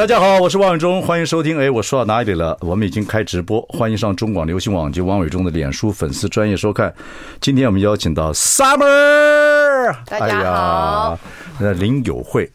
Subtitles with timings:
[0.00, 1.58] 大家好，我是王伟忠，欢迎收听。
[1.58, 2.56] 哎，我说到哪里了？
[2.62, 6.90] 我们已经开直播，欢迎上中广流行网及王伟忠的脸书粉丝专业收看。
[7.38, 11.18] 今天我们邀请到 Summer，大家好，
[11.58, 12.50] 呃，林友慧，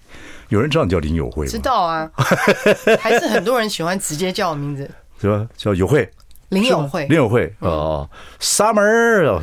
[0.50, 1.52] 有人知道你叫林友慧吗？
[1.52, 2.10] 知道啊，
[3.00, 4.90] 还是很多人喜欢直接叫我名字，
[5.22, 5.48] 是吧？
[5.56, 6.10] 叫友慧，
[6.50, 8.10] 林友慧，林友慧哦
[8.42, 9.40] ，Summer，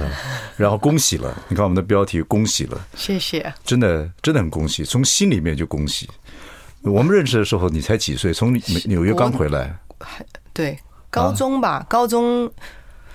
[0.57, 6.11] 然后恭喜了，你看我们的标题，恭喜了，谢谢，真的真的很恭喜，从心里面就恭喜。
[6.85, 8.33] 我们认识的时候，你才几岁？
[8.33, 8.53] 从
[8.87, 9.75] 纽约刚回来，
[10.53, 10.79] 对，
[11.11, 12.51] 高中吧，啊、高中，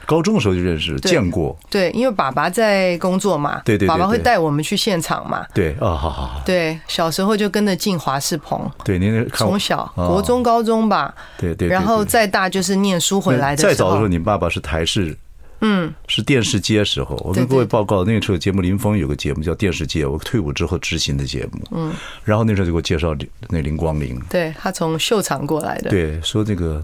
[0.06, 1.58] 高中的时候就认识，见过。
[1.70, 5.46] 对，因为爸爸在工作嘛，对对，对，对，爸爸会带我们去现场嘛。
[5.54, 6.42] 对，啊、哦，好好好。
[6.46, 8.70] 对，小时候就跟着进华视棚。
[8.86, 11.14] 对，您从小国中、高中吧。
[11.38, 11.70] 对对，对。
[11.70, 13.72] 然后再大就是念书回来的时候。
[13.72, 15.16] 再早的时候，你爸爸是台视。
[15.62, 21.68] 嗯，是电视街时候，我跟各位报告，那个时候节目林峰有个节目叫电视街，我退伍之后执行的节目。
[21.72, 23.16] 嗯，然后那时候就给我介绍
[23.50, 26.80] 那林光林，对，他从秀场过来的，对，说这个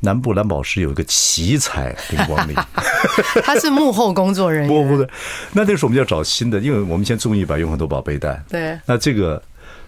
[0.00, 2.54] 南部蓝宝石有一个奇才林光林，
[3.42, 4.68] 他是幕后工作人员。
[4.68, 5.10] 不不不，
[5.52, 9.42] 那那时候我们要找新的，因为我们现在综艺版有很多宝贝蛋，对，那这个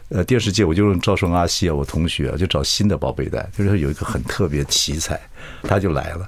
[0.09, 5.20] 呃电视界我就用赵顺阿西啊，我同学啊，就找新的宝贝蛋，就是有一个很特别奇才，
[5.62, 6.27] 他就来了，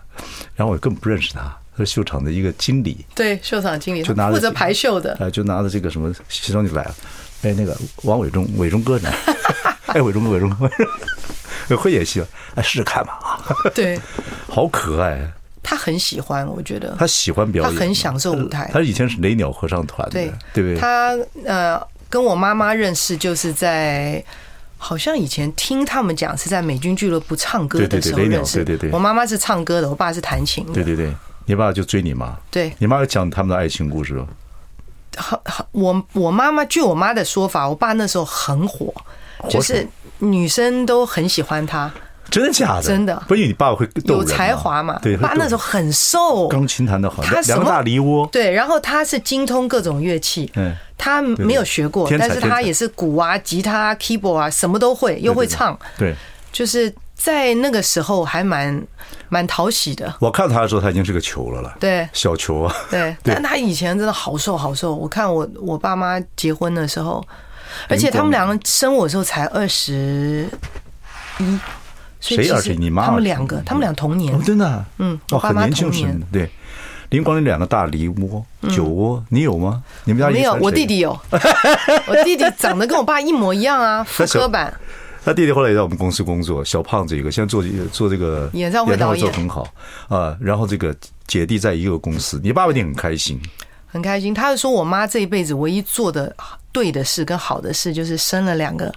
[0.55, 1.57] 然后我根本不认识他。
[1.85, 6.95] 是秀场的一个经理，对，秀场经理就拿负责排秀的，哎，就拿着这个什么西装就来了，
[7.43, 9.11] 哎，那个王伟忠，伟忠哥呢？
[9.87, 10.69] 哎，伟忠哥，伟忠哥，
[11.77, 13.41] 会演戏了，哎，试试看吧啊！
[13.75, 13.99] 对，
[14.49, 15.19] 好可爱，
[15.63, 18.71] 他很喜欢，我觉得他喜欢表演，他很享受舞台。
[18.73, 20.79] 他以前是雷鸟合唱团的，对对不对？
[20.79, 21.17] 他
[21.47, 24.23] 呃，跟我妈妈认识就是在
[24.77, 31.13] 好像以前听他们讲是在美军俱乐部唱歌的时候认识，对对对，我妈妈是唱歌的，我爸是弹琴的，对对对。
[31.49, 32.37] 你爸就追你妈？
[32.51, 34.23] 对，你妈讲他们的爱情故事。
[35.17, 38.93] 好，好，我我妈妈据我妈的说法，我爸那时候很火，
[39.49, 39.89] 就是
[40.19, 41.91] 女生都很喜欢他。
[42.31, 42.83] 真的假的？
[42.83, 43.17] 真的。
[43.27, 44.99] 不，因为你爸会有才华嘛？
[45.01, 48.29] 对，爸那时候很瘦，钢琴弹得好，他两个大梨窝。
[48.31, 55.77] 对，然后他是精通各种乐器，嗯，他没有学过，但是他也是鼓啊、吉他、keyboard 啊，什么都会，又会唱。
[55.97, 56.15] 对，
[56.53, 58.83] 就是在那个时候还蛮。
[59.31, 60.15] 蛮讨喜的。
[60.21, 61.77] 我看他的时候，他已经是个球了了。
[61.79, 62.75] 对，小球啊。
[62.91, 64.95] 对， 但他以前真的好瘦好瘦。
[64.95, 67.23] 我看我我爸妈结婚的时候，
[67.91, 70.49] 而且他们两个生我的时候才二十
[71.41, 71.59] 一。
[72.21, 72.79] 谁二十一？
[72.79, 73.05] 你妈？
[73.05, 74.41] 他们两个，他们俩同年。
[74.41, 74.83] 真的？
[74.97, 76.19] 嗯，我爸妈同年。
[76.33, 76.51] 对，
[77.11, 79.83] 林光林两个大梨窝、酒窝，你有吗？
[80.05, 80.55] 你们家没有？
[80.55, 81.11] 我弟弟有。
[82.09, 84.73] 我弟弟长得跟我爸一模一样啊，复刻版。
[85.29, 87.63] 他弟弟后来也在我们公司工作，小胖子一个，现在做
[87.93, 89.69] 做这个演唱会导演，做很好
[90.09, 90.35] 啊。
[90.41, 90.97] 然后这个
[91.27, 93.39] 姐弟在一个公司，你爸爸一定很开心，
[93.87, 94.33] 很开心。
[94.33, 96.35] 他是说我妈这一辈子唯一做的
[96.73, 98.91] 对的事跟好的事，就是生了两个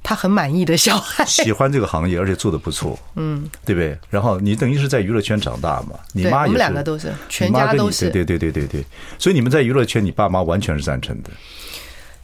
[0.00, 1.24] 他很满意的小孩。
[1.24, 3.98] 喜欢这个行业，而且做的不错，嗯，对不对？
[4.08, 8.84] 然后你等于是在娱乐圈长大嘛，你妈也是，我们两个都是，全家都是，对对对对对对。
[9.18, 11.30] 所以你们在娱乐圈，你爸妈完全是赞成的。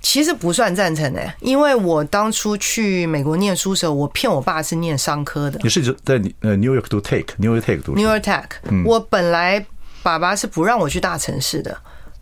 [0.01, 5.61] 其实不算赞成的，因为我当初去美国念书的时候，我骗我爸是念商科的。
[5.63, 8.45] 你是在呃 New York 读 Tech，New York Tech 读 New York Tech。
[8.85, 9.65] 我本来
[10.03, 11.77] 爸爸是不让我去大城市的，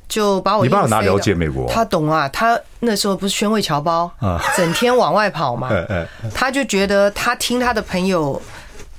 [0.08, 0.64] 就把我。
[0.64, 1.70] 你爸爸哪了解美国？
[1.70, 5.70] 他懂啊，他那时候不是宣慰侨胞啊，整天往外跑嘛。
[6.34, 8.42] 他就觉得他听他的朋友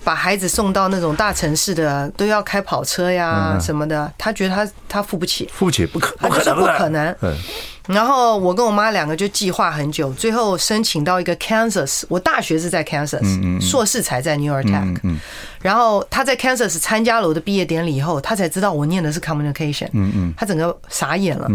[0.06, 7.14] 把孩子送到那种大城市的都要开跑车呀什么的，他觉得他他付不起，付不起不可，他就说不可能。
[7.90, 15.18] 然后我跟我妈两个就计划很久，最后申请到一个 Kansas，我大学是在 Kansas，硕士才在 New York Tech。
[15.60, 19.90] 然后他在 Kansas 参加了我的毕业典礼以后，他才知道我念的是 Communication。
[20.38, 21.50] 他整个傻眼了。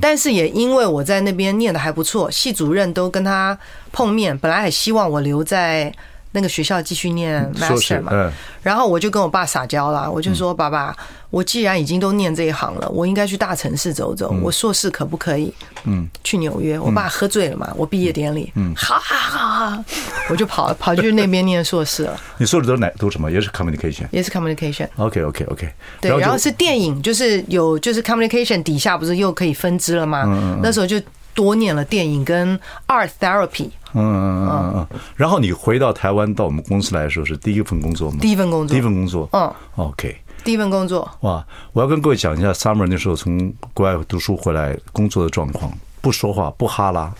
[0.00, 3.58] 但是也因为我在那边念的还不错，系主任都跟他
[3.90, 5.92] 碰面，本来还希望我留在。
[6.32, 8.32] 那个学校继续念 master 嘛，
[8.62, 10.96] 然后我就跟我爸撒娇了，我就说：“爸爸，
[11.30, 14.32] 我既然已经都念这一行了，我应该去大城市走走。
[14.40, 15.52] 我硕士可不可以？
[15.84, 16.78] 嗯，去纽约。
[16.78, 19.84] 我爸喝醉了嘛，我毕业典礼，嗯，好好好，
[20.28, 22.20] 我就跑跑去那边念硕士了。
[22.38, 23.30] 你硕士都是哪读什么？
[23.30, 24.86] 也是 communication，也是 communication。
[24.96, 25.68] OK OK OK。
[26.00, 30.24] 对，然后是电影，就是有就是 communication 底下不是又可以分支了吗？
[30.62, 31.00] 那时候就
[31.34, 33.70] 多念了电影跟 art therapy。
[33.92, 35.00] 嗯嗯嗯嗯。
[35.16, 38.18] 然后你回到台湾到我们公司来的时候，是第一份工作吗？
[38.20, 38.72] 第一份工作。
[38.72, 39.28] 第一份工作。
[39.32, 39.52] 嗯。
[39.76, 40.16] OK。
[40.42, 41.10] 第一份工作。
[41.20, 47.12] 哇，我要跟各位讲一下，Summer 那时候从国外读书回来工作的状况，不说话，不哈拉，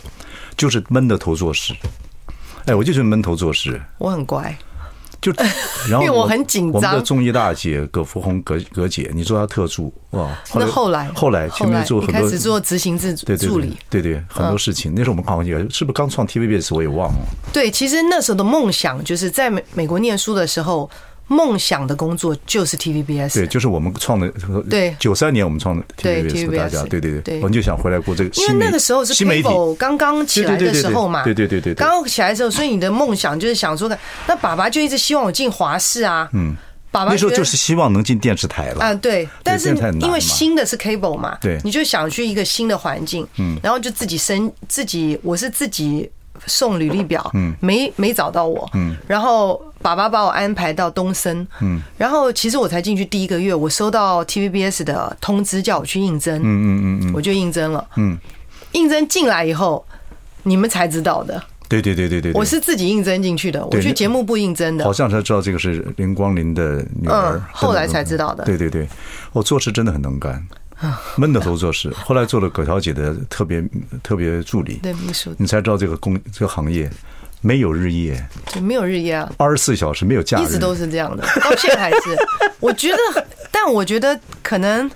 [0.56, 1.74] 就是闷着头做事。
[2.64, 3.78] 哎，我就是闷头做事。
[3.98, 4.56] 我很乖。
[5.20, 5.32] 就，
[5.88, 6.74] 然后因为我很紧张。
[6.74, 10.28] 我们的中医大姐葛福红葛葛姐，你做她特助哇？
[10.54, 14.92] 那后来后来前面做很多，开始做执行制助理，对对，很多事情。
[14.94, 17.20] 那时候我们刚也是不是刚创 TVBS，我也忘了。
[17.52, 20.90] 对，其实那时候的梦想就是在美美国念书的时候。
[21.30, 24.28] 梦想的工作就是 TVBS，对，就是我们创的，
[24.68, 33.96] 对，九三年我们创的 TVBS，大家，对对对，我们就想回来过这个，因为那个时候是 Cable 刚刚起来的时候嘛，对对对对，刚刚起来的时候，所以你的梦想就是想说的，
[34.26, 36.56] 那爸爸就一直希望我进华视啊，嗯，
[36.90, 46.10] 爸爸那时候就是希望能进电视台了，啊，对，但是因为新的是 Cable 嘛，对，你就想去一个新的环境，嗯，然后就自己生自己，我是自己。
[46.46, 58.18] 送履历表，嗯，没没找到我，嗯，然后爸爸把我安排到东森，嗯，然后其实我才进去第一个月，我收到 TVBS 的通知叫我去应征，嗯嗯嗯，我就应征了，嗯，
[58.72, 59.84] 应征进来以后，
[60.42, 68.86] 你们才知道的，对对对对对，我是自己应征进去的，我去节目部应征的，好像才知道这个是林光林的女儿，后来才知道的，对对对，
[69.32, 70.46] 我做事真的很能干。
[71.16, 73.62] 闷着头做事，后来做了葛小姐的特别
[74.02, 76.90] 特别助理，对秘书，你才知道这个工这个行业
[77.40, 82.16] 没有日夜，就，没有日夜啊，二十四小时没有假日，一直都是这样的，到现在还是。
[82.60, 84.90] 我觉得，但我觉得可能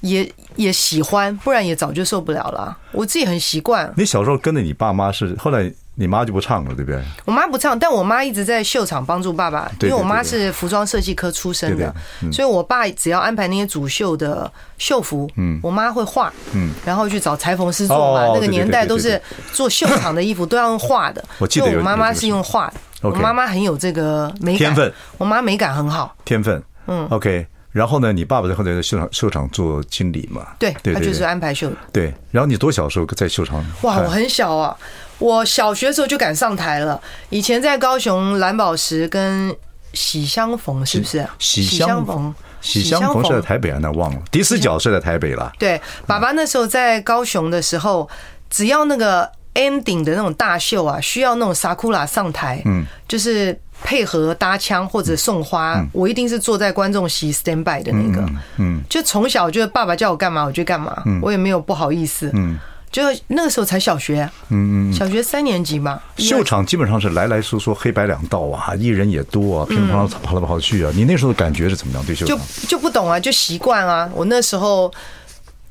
[0.00, 2.76] 也也喜欢，不然也早就受不了了。
[2.92, 3.92] 我自己很习惯。
[3.96, 5.72] 你小时候跟着你爸妈是后来。
[6.02, 7.00] 你妈就不唱了，对不对？
[7.24, 11.94] 我妈不唱，但我妈一直在秀场帮助爸爸，因为我妈是服装设计科出身的，
[12.32, 18.32] 所以我爸只要安排那些主秀的秀服，嗯，我妈会画，嗯，然后去找裁缝师做嘛。
[18.34, 19.20] 那个年代都是
[19.52, 27.46] 做秀场的衣服都要用画的， 我记得我妈妈是用画的，我妈妈很有这个美感，天分，我妈美感很好，天分，嗯，OK。
[27.70, 30.48] 然后呢，你爸爸在后来在秀场秀场做经理嘛？
[30.58, 31.72] 对，他就是安排秀。
[31.90, 33.64] 对，然后你多小时候在秀场？
[33.80, 34.76] 哇，我很小啊。
[35.22, 37.00] 我小学的时候就敢上台了。
[37.30, 39.54] 以前在高雄蓝宝石跟
[39.92, 41.24] 喜相逢，是不是？
[41.38, 43.78] 喜相逢，喜相逢是在台北啊？
[43.80, 44.20] 那忘了。
[44.32, 45.52] 迪斯角是在台北了。
[45.60, 48.08] 对，爸爸那时候在高雄的时候，
[48.50, 58.28] 只要那个 ending 的那种大秀啊，需要那种 sakura 上台，嗯，就是配合搭腔或者送花，我一定是坐在观众席 stand by 的那个。
[58.56, 62.28] 嗯，就从小就爸爸叫我干嘛我就干嘛，我也没有不好意思。
[62.34, 62.58] 嗯。
[62.92, 65.98] 就那个时候才小学，嗯嗯，小学三年级嘛。
[66.18, 70.92] 秀场基本上是来来说说黑白两道啊，艺人也多啊，乒乓乓跑来跑去啊。
[70.94, 72.04] 你那时候的感觉是怎么样？
[72.04, 74.10] 对秀场就就不懂啊，就习惯啊。
[74.14, 74.92] 我那时候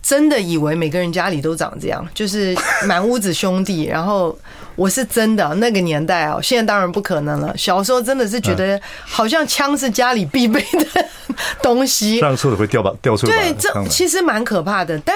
[0.01, 2.57] 真的以为每个人家里都长这样，就是
[2.87, 3.83] 满屋子兄弟。
[3.91, 4.35] 然后
[4.75, 7.55] 我是真的那个年代啊，现在当然不可能了。
[7.55, 11.05] 小时候真的是觉得好像枪是家里必备的
[11.61, 13.53] 东西，上厕所会掉把掉出来。
[13.53, 15.15] 对，这其实蛮可怕的，但。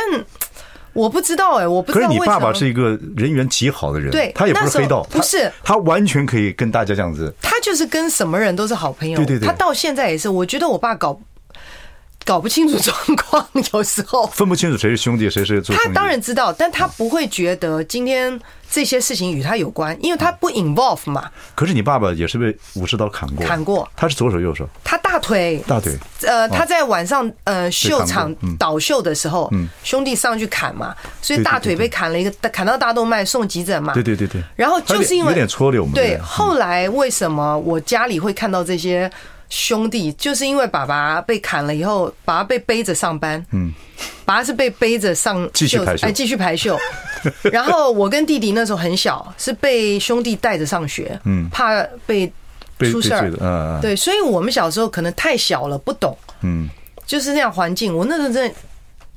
[0.96, 2.08] 我不知道哎，我不知道。
[2.08, 7.32] 可是你爸爸是一个人缘极好的人，对，他也不是黑道，不是，他完全可以跟大家这样子。
[7.42, 9.46] 他就是跟什么人都是好朋友，对对对。
[9.46, 11.20] 他到现在也是，我觉得我爸搞
[12.26, 15.76] 搞不清楚状况，有时候分不清楚谁是兄弟，谁是做。
[15.76, 18.38] 他当然知道，但他不会觉得今天。
[18.68, 21.30] 这些事情与他有关，因为他不 involve 嘛。
[21.54, 23.88] 可是你爸爸也是被武士刀砍过，砍过。
[23.96, 24.68] 他是左手右手？
[24.84, 25.96] 他大腿，大腿。
[26.24, 29.50] 呃，他在晚上呃秀场倒秀的时候，
[29.84, 33.94] 兄弟上去砍嘛，所以大腿被砍了一个，砍到大动脉送急诊嘛。
[33.94, 34.44] 对对对对。
[34.56, 35.92] 然后就是因为有点搓溜嘛。
[35.94, 39.10] 对，后来为什么我家里会看到这些？
[39.50, 43.72] 兄弟，就是因为爸爸被砍了以后，爸爸被背着上班，嗯，
[44.26, 46.78] 爸爸是被背着上继续排秀，哎，继续排秀。
[47.52, 52.32] 然后我跟弟弟那时候很小，是被兄弟带着上学，嗯，怕被
[52.92, 56.70] 出事儿，嗯，对，所以我们小时候可能太小了，不懂，嗯，
[57.06, 57.96] 就是那样环境。
[57.96, 58.56] 我那时候真的，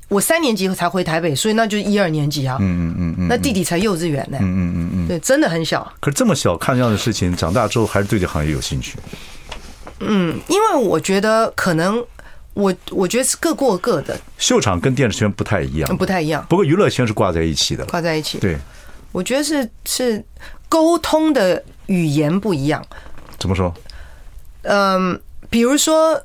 [0.07, 5.91] 我三年级才回台北，所以那就一二年级啊，嗯嗯嗯嗯，那弟弟才幼稚园呢，嗯嗯嗯嗯，对，真的很小。
[5.99, 8.97] 可是这么小看这样的事情，长大之后还是对这行业有兴趣。
[9.99, 12.03] 嗯，因为我觉得可能
[12.53, 14.19] 我我觉得是各过各的。
[14.37, 16.45] 秀场跟电视圈不太一样，不太一样。
[16.49, 18.39] 不过娱乐圈是挂在一起的，挂在一起。
[18.39, 18.57] 对，
[19.11, 20.23] 我觉得是是
[20.67, 22.83] 沟通的语言不一样。
[23.37, 23.73] 怎么说？
[24.63, 26.21] 嗯，比如说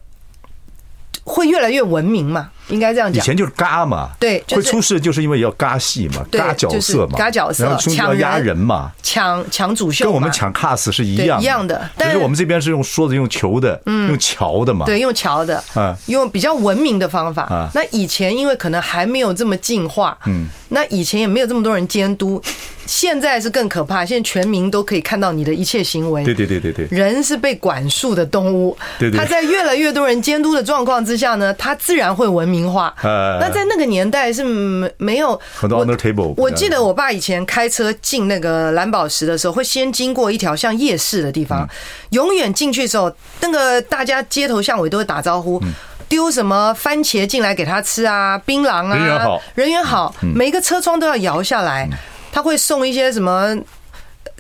[1.25, 2.51] 会越来越文明嘛。
[2.69, 3.23] 应该这样讲。
[3.23, 11.89] 以前就是嘎嘛，对，会出事就是因为要嘎戏嘛，嘎角色嘛，嘎角色，然后要压人嘛，抢抢主秀，跟我们抢 cast 是一样一样的。
[11.97, 17.71] 但是我们这边是用说的用球的，嗯用桥的嘛，对，用桥的，嗯，用比较文明的方法。
[17.75, 22.43] 那以前因为可能还没有这么进化，嗯，那以前也没有这么多人监督。
[22.87, 26.23] 现在是更可怕，现在全民都可以看到你的一切行为。
[26.23, 28.77] 对对对对对，人是被管束的动物。
[28.99, 32.95] 对对，他在越来越多人监督的状况之下呢，他自然会文明化。
[33.03, 36.35] 那在那个年代是没没有很多 under table。
[36.37, 41.67] 我记得我爸以前开车进那个蓝宝石的时候，会先经过一条像夜市的地方，
[42.11, 45.61] 永远进去的时候，那个大家街头巷尾都会打招呼，
[46.09, 51.89] 丢什么番茄进来给他吃啊，槟榔啊，人缘好，人缘好，每一个车窗都要摇下来。
[52.33, 53.57] 他会送一些什么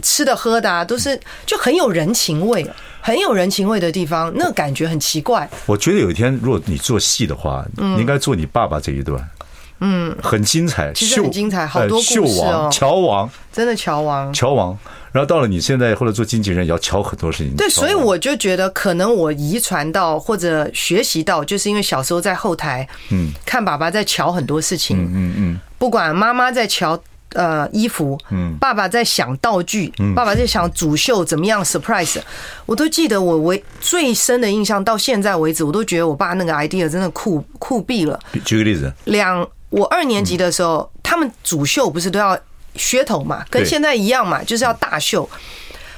[0.02, 2.66] 吃的喝的啊，都是就很有人情味，
[3.06, 5.46] 很有人情味的地方，那感觉很奇怪。
[5.66, 9.22] 我觉得有一天如果你做戏的话，你应该做你爸爸这一段，
[9.80, 12.70] 嗯，很精彩，其实很精彩，好多故事哦。
[12.72, 14.74] 乔王，真的乔王，乔王。
[15.12, 17.54] 然后到了你现在后来做经纪人，也要乔很多事情。
[17.54, 26.98] 对，所以我就觉得可能我遗传到或者学习到，就是因为小时候在后台，嗯，看爸爸在乔很多事情，嗯嗯，不管妈妈在乔。
[27.34, 32.18] 呃，衣服，嗯，爸爸在想道具，嗯，爸爸在想主秀怎么样 surprise，
[32.64, 38.18] 我都记得我为最深的印象，到现在为止，我都觉得我爸那个 idea 真的酷酷毙了。
[38.44, 42.38] 举个例子，两我二年级的时候，他们主秀不是都要
[42.76, 45.28] 噱头嘛，跟现在一样嘛，就是要大秀。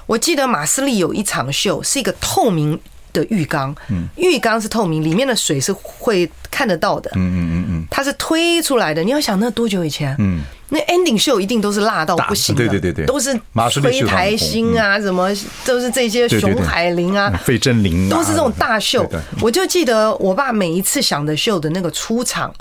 [0.06, 2.80] 我记得马斯利有一场秀是一个透明
[3.20, 9.02] 的浴缸，嗯，浴缸是透明，里面的水是会看得到的，嗯嗯嗯嗯，它是推出来的。
[9.02, 10.14] 你要想那多久以前？
[10.18, 10.42] 嗯。
[10.68, 13.32] 那 ending 秀一定都是辣到不行的，对对对对，都是
[13.70, 15.28] 崔苔菁啊，什么
[15.64, 19.08] 都是这些熊海林啊，费贞林，都是这种大秀。
[19.40, 22.52] 我就记得我爸每一次想的秀的那个出场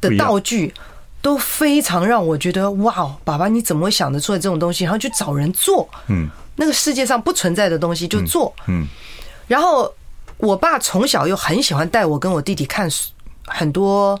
[0.00, 0.72] 的道具，
[1.20, 4.84] 都非常让我觉得哇，爸爸你怎么会想得出来这种东西？
[4.84, 8.86] 然后去找人做，嗯，那个世界上不存在的东西就做，嗯。
[9.46, 9.92] 然后
[10.38, 12.88] 我爸从小又很喜欢带我跟我弟弟看
[13.46, 14.20] 很多。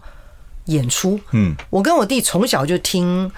[0.66, 3.28] 演出，嗯，我跟我弟从小就听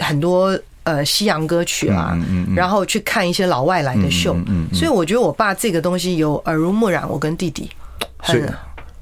[0.00, 2.18] 很多呃西洋歌曲啊，
[2.52, 7.08] 然后去看一些老外来的秀，嗯，所以我觉得我爸这个东西有耳濡目染。
[7.08, 7.70] 我跟弟弟，
[8.24, 8.52] 是，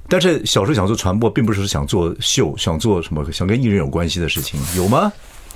[0.07, 5.11] 但是小时候想做传播，并不是想做秀，想做什么，想跟艺人有关系的事情，有吗？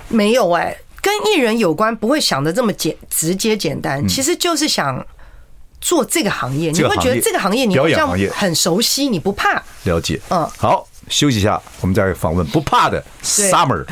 [0.07, 5.05] 没有哎，跟艺人有关不会想的这么简直接简单，其实就是想
[5.79, 10.87] 做这个行业，你会觉得这个行业你好像很熟悉，你不怕了解，嗯，好。
[11.09, 13.85] 休息一下，我们再访问不怕的 Summer。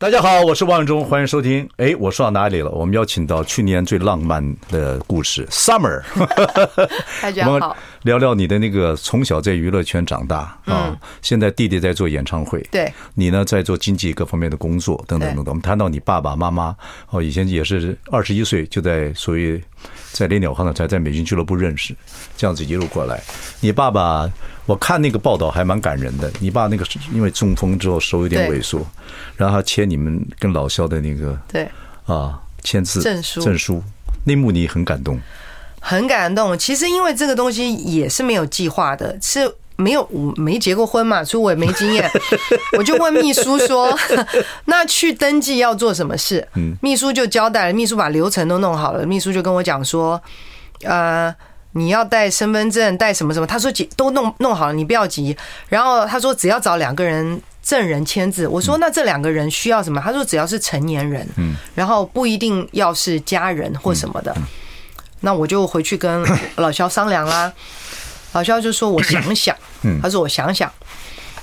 [0.00, 1.68] 大家好，我是王永忠，欢迎收听。
[1.76, 2.70] 哎，我说到哪里了？
[2.70, 6.02] 我们邀请到去年最浪漫的故事，Summer。
[7.20, 15.52] 大家好，聊聊你的那个从小在娱乐圈长大啊，现在弟弟在做演唱会，对，你呢在做经济各方面的工作等等等等。
[15.52, 16.74] 我们谈到你爸爸妈妈
[17.10, 19.62] 哦，以前也是二十一岁就在所谓
[20.12, 21.94] 在列鸟航的才在美军俱乐部认识，
[22.36, 23.22] 这样子一路过来。
[23.60, 24.30] 你爸爸。
[24.66, 26.30] 我看那个报道还蛮感人的。
[26.38, 28.86] 你爸那个是因为中风之后手有点萎缩，
[29.36, 31.68] 然后他签你们跟老肖的那个对
[32.04, 33.82] 啊签字证书证书，
[34.22, 35.18] 那幕你很感动，
[35.80, 36.56] 很感动。
[36.56, 42.08] 其实因为这个东西也是没有计划的，是没有我没结过婚嘛，所以我也没经验。
[42.78, 43.96] 我就问秘书说
[44.66, 49.06] ：“那去登记要做什么事？”嗯，秘书就交代了，秘书把流程都弄好了。
[49.06, 50.20] 秘书就跟我讲说
[50.84, 51.34] ：“呃。”
[51.72, 53.46] 你要带身份证，带什么什么？
[53.46, 55.36] 他说都弄弄好了，你不要急。
[55.68, 58.44] 然后他说只要找两个人证人签字。
[58.48, 60.00] 我说那这两个人需要什么？
[60.04, 64.36] 他说只要是成年人，嗯，然后不一定要是家人或什么的。
[65.20, 67.52] 那我就回去跟老肖商量啦。
[68.32, 69.56] 老肖就说我想想，
[70.02, 70.70] 他说我想想，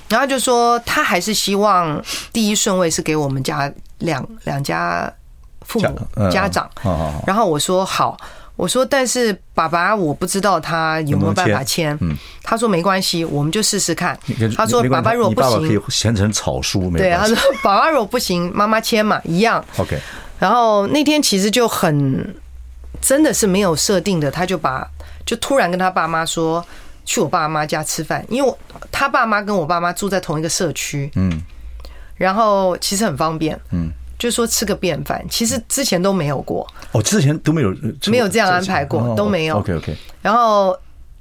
[0.10, 5.12] 然后就说他还是希望第一顺位是给我们家两两家
[5.62, 6.70] 父母家长。
[7.26, 8.18] 然后我说好。
[8.58, 11.96] 我说，但是爸爸，我不知道他有没有办法签。
[12.02, 14.18] 嗯，他说没关系，我们就试试看。
[14.56, 16.90] 他说爸爸如果不行，可以签成草书。
[16.98, 19.64] 对，他说 爸爸如果不行，妈妈签嘛，一样。
[19.78, 20.00] OK。
[20.40, 22.36] 然后那天其实就很，
[23.00, 24.90] 真的是没有设定的，他就把
[25.24, 26.66] 就突然跟他爸妈说
[27.08, 28.54] 去我爸妈家吃饭，因为
[28.92, 31.10] 他爸妈跟我爸妈住在同一个社区。
[31.16, 31.42] 嗯。
[32.16, 33.60] 然后其实很方便。
[33.72, 33.90] 嗯。
[34.20, 36.68] 就说吃个便饭，其实之前都没有过。
[36.92, 37.72] 哦，之前都没有，
[38.08, 39.58] 没有这样安排过，都没有。
[39.60, 39.96] OK OK。
[40.24, 40.76] 然后，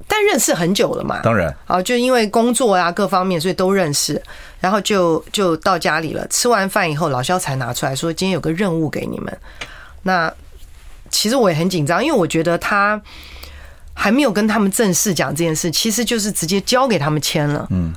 [0.08, 1.20] 但认识很久了嘛。
[1.22, 1.54] 当然。
[1.66, 4.20] 啊，就因为工作啊各方面，所以都认识。
[4.60, 6.26] 然后就就到家里了。
[6.28, 9.38] 吃完饭以后，老肖才拿出来说：“今天有个任务给你们。”
[10.02, 10.32] 那
[11.10, 12.98] 其实我也很紧张，因为我觉得他
[13.98, 17.66] 还没有跟他们正式讲这件事，其实就是直接交给他们签了。
[17.70, 17.94] 嗯，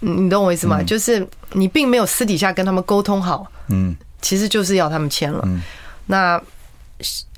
[0.00, 0.82] 你懂我意思吗？
[0.82, 3.50] 就是你并没有私底下跟他们沟通好。
[3.68, 5.40] 嗯，其实就是要他们签了。
[5.46, 5.62] 嗯，
[6.06, 6.40] 那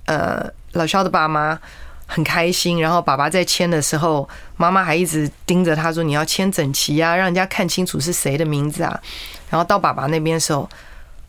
[0.07, 1.57] 呃，老肖的爸妈
[2.07, 9.01] 很开心，然后爸爸在签的时候，妈妈还一直盯着他说：“你要签整齐啊，让人家看清楚是谁的名字啊。”
[9.49, 10.69] 然后到爸爸那边的时候，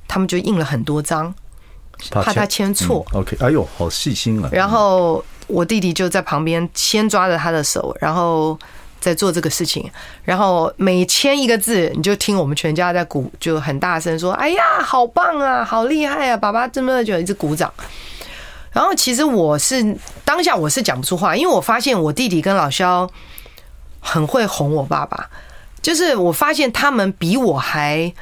[0.07, 1.33] 他们就印了很多张，
[2.11, 3.05] 怕他签错。
[3.13, 4.49] OK，哎呦，好细心啊！
[4.51, 8.57] 然后我弟弟就在旁边先抓着他的手，然后
[8.99, 9.89] 在做这个事情。
[10.23, 17.73] 然后每签一个字，你就听我们全家在鼓，就很大声说：“哎呀，好棒啊，好厉害啊！”爸爸这么久一直鼓掌。
[18.71, 23.09] 然后其实我是当下我是讲不出话，因为我发现我弟弟跟老萧
[23.99, 25.29] 很会哄我爸爸，
[25.81, 28.13] 就是我发现他们比我还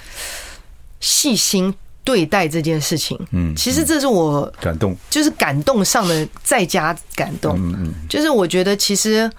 [1.01, 3.19] 细心对待这件事情。
[3.31, 7.57] 嗯，其实这是我感动，就是感动上的再加感动。
[7.57, 9.29] 嗯嗯，就是我觉得其实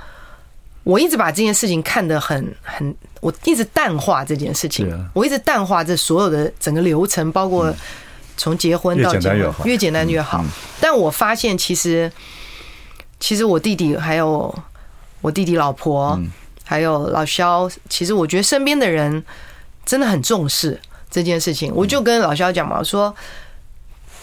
[0.83, 7.75] 我一直把这件事情看得很很，我一直淡化这件事情，我一直淡化这所有的整个流程，包括。
[8.39, 10.45] 从结婚到结婚，越简单越好。
[10.79, 12.13] 但我发现，其实，
[13.19, 14.55] 其实我弟弟还有
[15.23, 16.21] 我弟弟老婆，
[16.63, 19.25] 还有老萧，其实我觉得身边的人
[19.87, 20.79] 真的很重视
[21.17, 21.73] 这件事情。
[21.75, 23.15] 我就跟老肖讲嘛，我说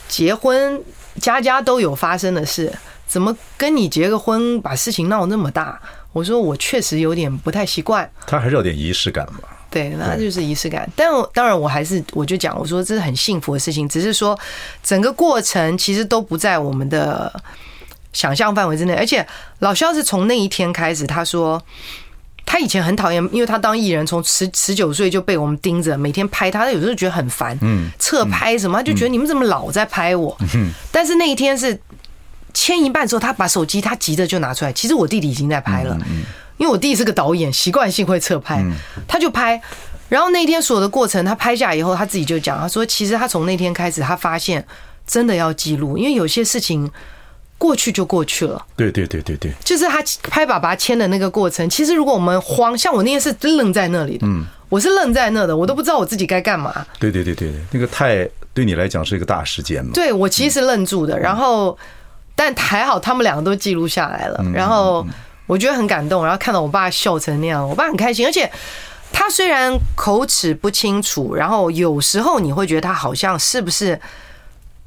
[0.08, 0.80] 结婚
[1.20, 2.72] 家家都有发生的事，
[3.08, 5.82] 怎么跟你结个婚把事情闹那么大？
[6.12, 8.08] 我说我确实有点不太习惯。
[8.28, 9.40] 他还是有点仪式感嘛。
[9.72, 10.88] 对，那就是仪式感。
[10.96, 13.90] 但当然，我还是我就讲，我说这是很幸福的事情。
[13.90, 14.38] 只是说，
[14.84, 17.42] 整个过程其实都不在我们的
[18.12, 18.94] 想象范围之内。
[18.94, 19.26] 而且
[19.58, 21.60] 老肖是从那一天开始，他说
[22.54, 30.38] 他以前很讨厌，因为他当艺人，从十十九岁就被我们盯着，每天拍他，他有时候觉得很烦，嗯，侧拍什么，他就觉得你们怎么老在拍我？
[30.54, 31.76] 嗯，但是那一天是
[32.54, 35.98] 签一半之后，他把手机他急着就拿出来，其实我弟弟已经在拍了。
[36.08, 36.22] 嗯。
[36.58, 38.64] 因为我弟是个导演，习惯性会侧拍，
[39.08, 39.60] 他就拍。
[40.08, 44.64] 然后那天所有的过程，他拍下以后，他自己就讲，他说：“其实他从那天开始，他发现
[45.08, 46.90] 真的要记录，因为有些事情
[47.64, 51.70] 过去就过去了。”对对对对对，就是他拍爸爸签的那个过程。
[51.70, 56.86] 其实如果我们慌，像我那天是愣在那里的，嗯，我是愣在那的，我都不知道我自己该干嘛。
[57.00, 59.92] 对对对对对，那个太对你来讲是一个大事件嘛。
[59.94, 61.78] 对，我其实是愣住的，然后
[62.36, 65.06] 但还好他们两个都记录下来了，然后。
[65.46, 68.26] 我觉得很感动，然后看到我爸笑成那样，我爸很开心。
[68.26, 68.50] 而且
[69.12, 74.00] 他虽然口齿不清楚，然后有时候你会觉得他好像是不是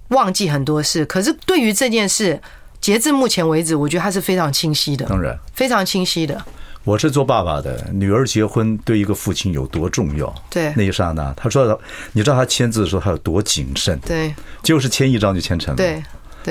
[0.09, 2.41] 忘记很多事，可是对于这件事，
[2.87, 6.41] 截至目前为止，我觉得他是非常清晰的，当然非常清晰的。
[6.85, 10.33] 我是做爸爸的，女儿结婚对一个父亲有多重要？
[10.49, 11.81] 对，那一刹那，他说，
[12.13, 13.99] 你知道他签字的时候他有多谨慎？
[14.07, 15.77] 对，就是签一张就签成了。
[15.77, 16.01] 对。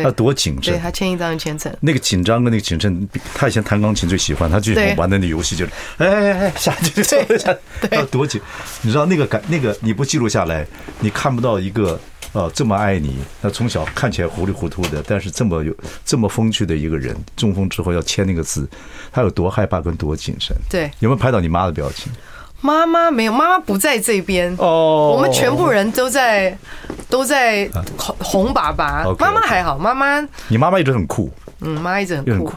[0.04, 1.74] 他多谨慎，对他签一张就签成。
[1.80, 7.56] 那个紧张跟那个谨慎，他以前弹钢琴最喜欢，他最喜欢玩的那游戏就是，哎哎哎，下去就下，
[7.92, 8.42] 要多紧。
[8.82, 10.68] 你知道那个感，那个你不记录下来，
[11.00, 11.98] 你看不到一个
[12.36, 18.70] 呃这么爱你，那从小看起来糊里糊涂的，但是这么有这么风趣的一个人，中风之后要签那个字，
[19.10, 20.54] 他有多害怕跟多谨慎。
[20.70, 22.12] 对，有没有拍到你妈的表情？
[22.60, 25.14] 妈妈没有，妈妈不在这边哦。
[25.16, 26.58] 我们全部人都在
[27.10, 29.06] 都在哄哄爸爸。
[29.18, 30.20] 妈妈还好，妈妈
[30.50, 32.52] 你妈妈一直很酷，嗯，妈一直很酷。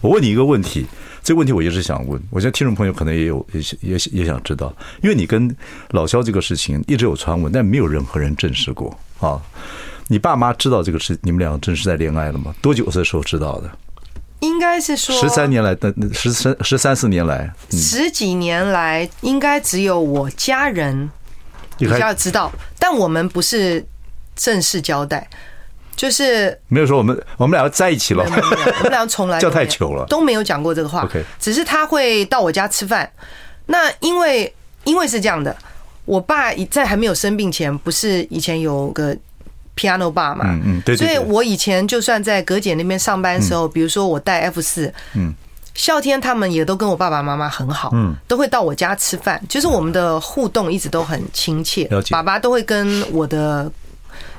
[0.00, 0.84] 我问你一个问题，
[1.22, 5.54] 这个问题我一直想问，我觉得听众朋友可能也有也也也想知道，因为你跟
[5.90, 9.40] 老肖这个事情一直有传闻，但没有任何人证实过啊。
[10.08, 12.54] 你爸妈知道这个事，你们两个真是在恋爱了吗？
[12.60, 13.70] 多久的时候知道的？
[14.40, 21.08] 应该是说十三年来的十三十三四年来，十几年来应该只有我家人
[21.78, 23.82] 比较知道，但我们不是
[24.36, 25.26] 正式交代，
[25.96, 31.04] 就是没有说我们我们俩在一起了，我们俩从来 叫太久了，都没有讲过这个话。
[31.04, 33.10] OK，只是他会到我家吃饭。
[33.64, 35.56] 那因为因为是这样的，
[36.04, 39.16] 我爸在还没有生病前，不是以前有个。
[39.76, 45.34] Piano bar 嘛，嗯嗯，对，所以我以前就算在葛姐那边上班的时候，比如说我带 F 四，嗯，
[45.74, 51.90] 孝天他们也都跟我爸爸妈妈很好，嗯，都会到我家吃饭，就是我们的互动一直都很亲切。
[52.08, 53.68] 爸爸都会跟我的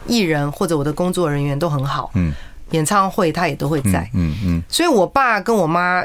[0.08, 2.32] 艺人或者我的工作人员都很好，嗯，
[2.72, 6.02] 演唱会他也都会在，嗯嗯，所以我爸跟我妈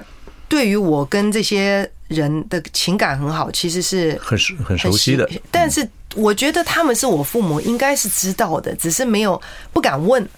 [0.51, 5.89] 对于我跟这些人的情感很好，其实是很熟很熟悉的，但是。
[6.17, 9.41] 我觉得他们是我父母，应该是知道的，只是没有
[9.73, 10.29] 不敢问。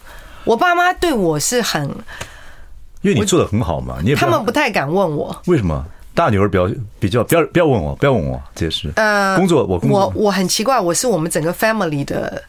[0.45, 1.89] 我爸妈对我是很，
[3.01, 5.35] 因为你做的很好嘛，你也他们不太敢问我。
[5.47, 5.83] 为什么？
[6.13, 6.71] 大女儿比较
[7.01, 8.93] 比较不要不要问我，不要问我这些事。
[8.97, 12.43] 呃，工作我工作我我很奇怪，我是我们整个 family 的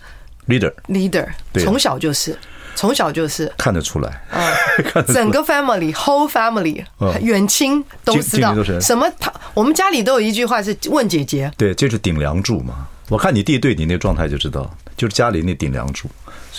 [0.50, 1.26] leader leader，
[1.64, 2.38] 从小就是。
[2.76, 6.84] 从小就是看得出来，嗯， 整个 family whole family
[7.22, 9.08] 远亲都知道什么。
[9.20, 12.88] 他我们家里都有一句话是问姐姐，对，这是顶梁柱嘛。
[13.10, 16.10] 我看你弟对你那状态就知道，就是家里那顶梁柱。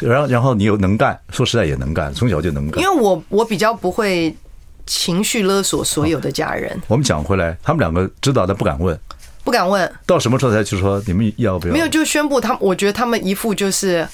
[0.01, 2.83] 然后然后你又能干，说实在也能干，从小就能干。
[2.83, 4.35] 因为我我比较不会
[4.87, 6.81] 情绪勒索所有的家人。
[6.87, 8.99] 我们讲回来，他们两个知道但不敢问，
[9.43, 9.91] 不敢问。
[10.07, 11.73] 到什么时候才去说你们要不要？
[11.73, 14.07] 没有就宣布他们，我觉得他们一副就是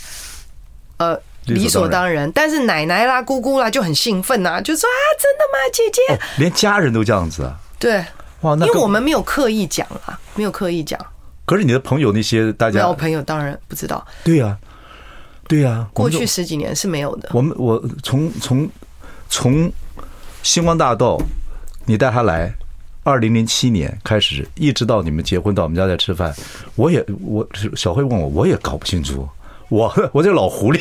[0.97, 1.21] 呃。
[1.55, 6.15] 理所当然，但是奶奶啦、姑姑啦就很兴奋呐，就说啊，真的吗，姐姐？
[6.15, 7.59] 哦，连家人都这样子啊？
[7.79, 8.05] 对，
[8.41, 10.99] 哇，那因为我们没有刻意讲啊，没有刻意讲。
[11.45, 14.07] 可是你的朋友那些大家，我朋友当然不知道。
[14.23, 14.57] 对呀，
[15.49, 17.31] 对呀，过去十几年是没有的。
[17.33, 18.69] 我们我从从
[19.29, 19.73] 从
[20.43, 21.19] 星光大道，
[21.87, 22.55] 你带他来，
[23.03, 26.33] 二零零七年开始，一直到你们结婚到我们家在吃饭，
[26.77, 29.29] 我也我小慧问我，我也搞不清楚。
[29.71, 30.79] 我 我这老狐狸，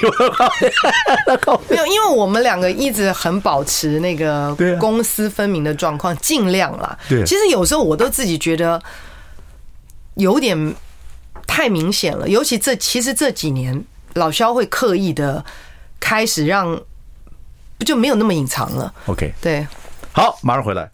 [1.70, 6.98] 没有，因为我们两个一直很保持那个公私分明的状况，尽量啦。
[7.08, 8.82] 对，其实有时候我都自己觉得
[10.16, 10.76] 有点
[11.48, 15.46] 太明显了，尤其这其实这几年老肖会刻意的
[16.00, 16.82] 开始让，
[17.78, 18.94] 不就没有那么隐藏了。
[19.06, 19.68] OK，对，
[20.12, 20.90] 好，马上回来。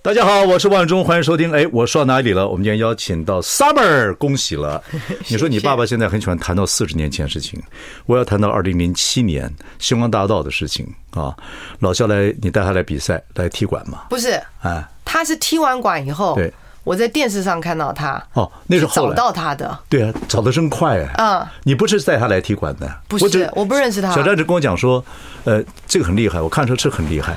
[0.00, 1.52] 大家好，我是万忠，欢迎收听。
[1.52, 2.48] 哎，我说到哪里了？
[2.48, 4.80] 我们今天邀请到 Summer，恭喜了。
[5.26, 7.60] 你说你爸爸现在很喜欢谈到四十年前的事情，
[8.06, 11.34] 我要谈到二零零七年星光大道的事情啊。
[11.80, 14.04] 老肖来，你带他来比赛，来踢馆吗？
[14.08, 16.50] 不是，哎，他是踢完馆以后，对，
[16.84, 18.22] 我在电视上看到他。
[18.34, 19.76] 哦，那是找到他的。
[19.88, 21.12] 对啊，找的真快啊。
[21.18, 22.88] 嗯，你不是带他来踢馆的？
[23.08, 24.14] 不是，我不认识他。
[24.14, 25.04] 小张就跟我讲说，
[25.42, 27.36] 呃，这个很厉害，我看出是很厉害。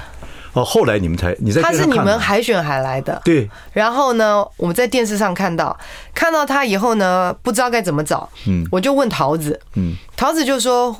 [0.54, 3.50] 哦，后来你们才你在他是你们海选海来的，对。
[3.72, 5.78] 然后呢，我们在电视上看到，
[6.14, 10.96] 看到他以后呢，不知道该怎么找，嗯，我就问桃子，嗯，桃子就说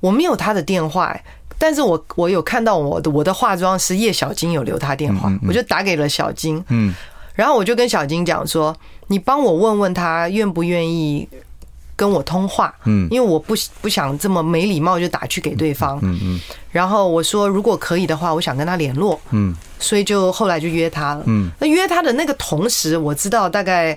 [0.00, 1.14] 我没有他的电话，
[1.58, 6.94] 但是我我有看到我的我的化妆师叶小金有留他电话，我就打给了小金，嗯，
[7.34, 8.74] 然后我就跟小金讲说，
[9.08, 11.28] 你帮我问问他愿不愿意。
[11.96, 16.40] 跟我通话，嗯，因为我不不想这么没礼貌就打去给对方，嗯嗯，
[16.72, 23.96] 然后我说如果可以的话，我想跟他联络，嗯，所以就后来就约他了，嗯，那约他的那个同时，我知道大概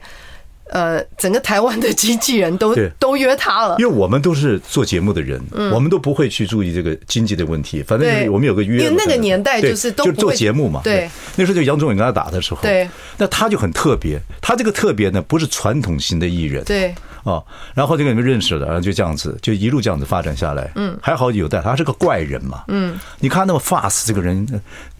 [0.70, 16.94] 呃整个台湾的经纪人都都约他了，因为我们都是做节目的人，我们都不会去注意这个经济的问题，反正我们有个约，因为那个年代就是都就做节目嘛，对，那时候就杨宗纬跟他打的时候，对，那他就很特别，他这个特别呢不是传统型的艺人，对。
[17.28, 20.72] 哦，然后就跟你们认识了，然后就这样子，就一路这样子发展下来。
[20.76, 22.64] 嗯，还好有带他，是个怪人嘛。
[22.70, 24.48] 嗯，你看那么 fast 这个人，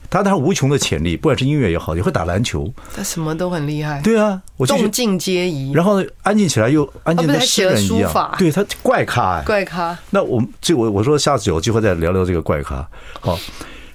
[0.10, 4.02] 他他无穷的潜力，不管是音乐也好，也会打篮球，他什么都很厉害。
[4.02, 5.72] 对啊，我动静皆宜。
[5.72, 8.36] 然后安静起来又安静的诗人一样。
[8.38, 9.98] 对他怪咖，怪咖。
[10.10, 12.86] 那我们这我我说下次有机会再聊聊这个怪咖。
[13.22, 13.40] 好。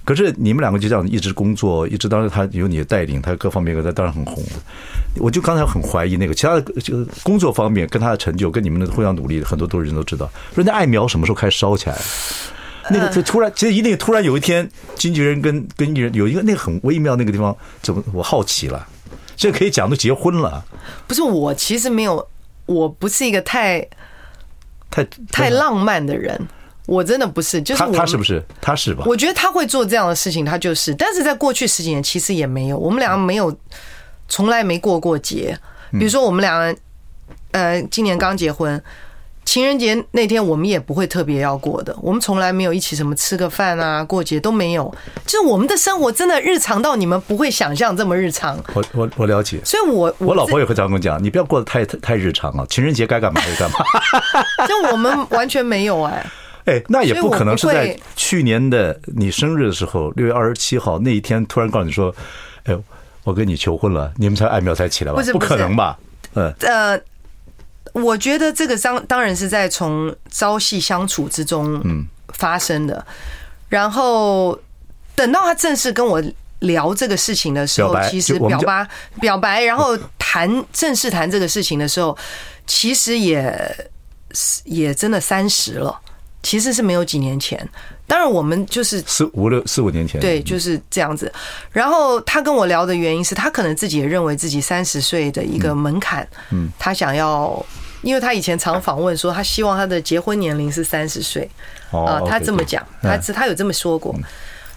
[0.05, 4.43] 可是你们两个就这样一直工作，一直当时他有你的带领，他各方面他当然很红。
[5.17, 10.29] 我就刚才很怀疑那个其他的就工作方面跟他的成就跟你们的互相努力，很多都是人都知道。
[10.53, 11.97] 说那爱苗什么时候开始烧起来？
[12.89, 18.85] 那个就突然，其实一定突然有一天，经纪人跟跟艺人有一个那个很微妙那个地方，怎么我好奇了？
[19.37, 20.65] 这可以讲都结婚了？
[21.07, 22.27] 不是我，其实没有，
[22.65, 23.87] 我不是一个太
[24.91, 26.39] 太太浪漫的人。
[26.85, 28.43] 我真的不是，就是他，他是不是？
[28.59, 29.03] 他是吧？
[29.07, 30.93] 我觉得他会做这样的事情，他就是。
[30.95, 33.55] 但是在过去十几年，其实也没有，我们两个没有，
[34.27, 35.57] 从来没过过节。
[35.91, 36.75] 比如说，我们两个，
[37.51, 38.81] 呃，今年刚结婚，
[39.45, 41.95] 情人节那天我们也不会特别要过的。
[42.01, 44.93] 我们从来没有一起什么吃个饭啊，过节都没有。
[45.25, 48.57] 就是我们的生活真的日常到你们不会想象这么日常。
[48.73, 49.61] 我我我了解。
[49.63, 53.77] 所以我我老婆也会这样跟我讲，你不要过得太太日常啊，情人节该干嘛就干嘛。
[54.67, 56.25] 就我们完全没有哎。
[56.65, 62.13] 哎，那也不可能是在去年的你生日的时候，六月二十七号那一天突然告诉你说，
[62.63, 62.77] 哎，
[63.23, 65.21] 我跟你求婚了，你们才爱苗才起来吧？
[65.31, 65.97] 不可能吧？
[66.35, 66.99] 嗯，呃，
[67.91, 73.05] 我觉得这个当当然是在从朝夕相处之中嗯发生的，
[73.69, 74.57] 然后
[75.15, 76.23] 等到他正式跟我
[76.59, 78.87] 聊这个事情的时候，其实表白
[79.19, 82.17] 表白，然后谈正式谈这个事情的时候，
[82.65, 83.89] 其实也
[84.63, 85.99] 也真的三十了。
[86.43, 87.67] 其实是没有几年前，
[88.05, 91.31] 当然我们就是四五六四五年前，对，就是这样子。
[91.71, 97.65] 然后他跟我聊的原因是他可能自己也认为自己三十岁的一个门槛，嗯，他想要，
[98.01, 101.49] 因为他以前常访问说他希望他的结婚年龄是三十岁，
[101.91, 104.13] 啊，他这么讲，他他有这么说过。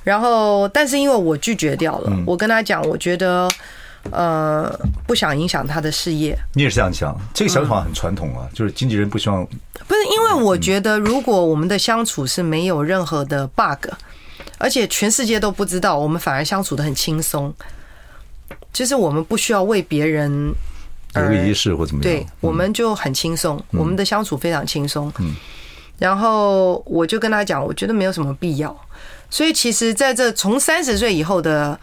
[0.04, 3.50] 然后，但是因为我拒绝掉了，我跟他讲，我觉得，
[4.12, 6.38] 呃，不想影响他的事业。
[6.54, 7.18] 你也是这样想？
[7.34, 9.44] 这个想法很传统啊，就是经纪人不希望。
[9.86, 13.88] 不是，因为我觉得，如果我们的相处是没有任何的 bug，
[14.58, 17.52] 而且全世界都不知道，我们反而相处的很轻松。
[18.72, 20.52] 就是我们不需要为别人
[21.14, 25.12] 有个仪式或怎么样，对，我们就很轻松，我们的相处非常轻松。
[25.18, 25.34] 嗯，
[25.98, 28.76] 然后我就跟他讲，我觉得没有什么必要。
[29.30, 31.78] 所以其实在这从三十岁以后的。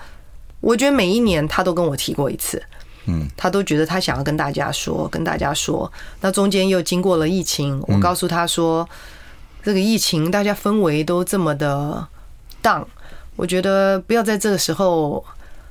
[0.64, 2.64] 我觉得每一年他都跟我提过一次，
[3.06, 5.92] 嗯，他都觉得他想要跟大家说，跟大家说。
[6.22, 8.88] 那中间又经过了疫情，我告诉他说，
[9.62, 12.08] 这个疫情大家氛围都这么的
[12.64, 12.86] down，
[13.36, 15.22] 我觉得不要在这个时候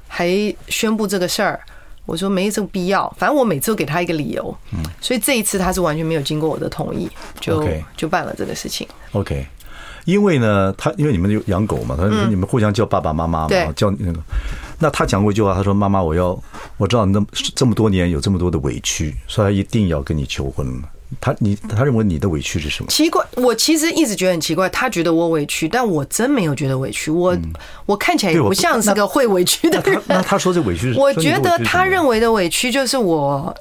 [0.08, 1.58] 还宣布这个事儿。
[2.04, 7.08] 我说没这个必要，反正我每次都给他一个理由，嗯，所以这一次他是完全没有经过我的同意，
[7.40, 8.86] 就就办了这个事情。
[9.12, 9.46] OK。
[10.04, 14.18] 因为呢，他因为你们有养狗嘛，他说你们互相叫爸爸妈妈嘛，叫那个。
[14.82, 16.36] 那他讲过一句话，他说：“妈妈，我要
[16.76, 20.66] 我知道那么这么多年有这么多的委屈，所以他一定要跟你求婚。”
[21.20, 22.90] 他你他认为你的委屈是什么？
[22.90, 27.12] 奇怪，我其实一直觉得很奇怪，他觉得我委屈，但我真没有觉得委屈。
[27.12, 27.38] 我
[27.86, 30.02] 我看起来也不像是个会委屈的人。
[30.08, 30.98] 那他说这委屈是？
[30.98, 33.54] 我觉得他认为的委屈就是我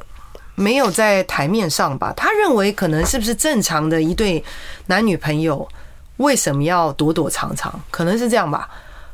[0.56, 2.12] 没有在台面上吧。
[2.18, 4.44] 他认为可能是不是正常的一对
[4.88, 5.68] 男女朋友？
[6.18, 7.80] 为什么要躲躲藏藏？
[7.92, 8.68] 可能是这样吧。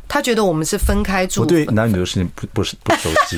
[0.09, 1.41] 他觉得我们是分开住。
[1.41, 3.37] 我对男女的事情不不是不熟悉。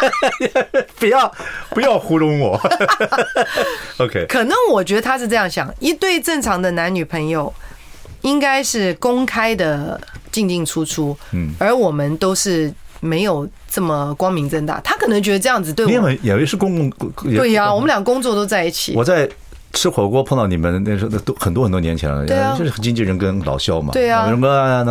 [1.00, 1.32] 不要
[1.70, 2.60] 不要糊弄我。
[3.98, 4.26] OK。
[4.28, 7.52] 可能我觉得他是这样想：一对正常的男女朋友
[8.20, 14.80] 应该是公开的进进出出，嗯，而我们都是没有这么光明正大。
[14.82, 17.10] 他可能觉得这样子对我们也也是公共。
[17.24, 18.92] 对呀，我们俩工作都在一起。
[18.94, 19.28] 我在。
[19.72, 24.84] 吃火锅碰到你们那时候都很多很多年前了，对啊，就是经纪人跟老肖嘛，对啊，什么然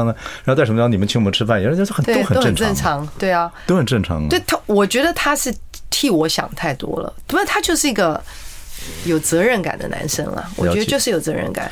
[0.47, 4.25] 后在什么地方你们请我们吃饭，也是很都很正常，对啊，都很正常。
[4.29, 5.53] 对他，我觉得他是
[5.89, 8.23] 替我想太多了，不是他就是一个
[9.03, 11.69] 有责任感的男生了，我觉得就是有责任感。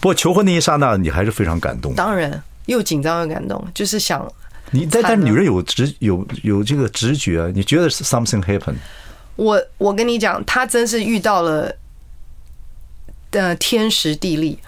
[0.00, 4.26] 不过求婚那一刹那，你还是非常感动，当然又紧张又感动，就是想
[4.70, 8.74] 你但但女人有直有有这个直觉，你觉得是 something happen？
[9.36, 11.70] 我我跟你讲，他真是遇到了。
[13.36, 14.58] 呃，天时地利，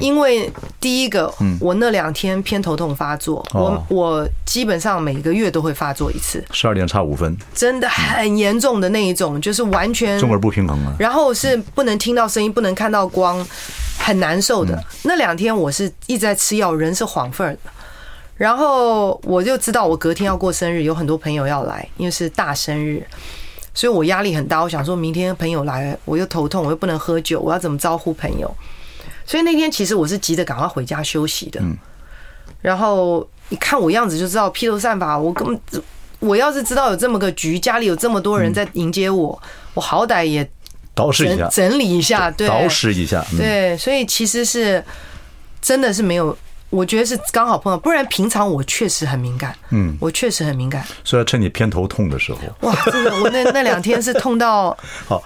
[0.00, 13.42] 因为第一个，我那两天偏头痛发作，我我基本上每个月都会发作一次，十二点差五分，真的很严重的那一种，就是完全中耳不平衡了，然后是不能听到声音，不能看到光，
[13.98, 14.78] 很难受的。
[15.04, 17.60] 那两天我是一直在吃药，人是晃份儿的，
[18.36, 23.02] 然后我就知道我隔天要过生日，有很多朋友要来，因为是大生日。
[23.78, 28.52] 所以我压力很大，我想说明天朋友来，我又头痛，我又不能喝酒，我要怎么招呼朋友？
[29.24, 31.62] 所以那天其实我是急着赶快回家休息的。
[32.60, 35.82] 然后你看我样子就知道披头散发，我根本
[36.18, 39.40] 我要是知道有这么个局，家里有这么多人在迎接我，
[39.74, 40.44] 我好歹也
[40.96, 44.82] 捯饬一下，整理一下，对，捯饬一下，对，所以其实是
[45.62, 46.36] 真的是没有。
[46.70, 49.56] 我觉得是刚好碰到，不然平常我确实很敏感。
[49.70, 50.84] 嗯，我确实很敏感。
[51.04, 52.38] 所以要趁你偏头痛的时候。
[52.60, 54.76] 哇，真的，我那那两天是痛到。
[55.08, 55.22] 好，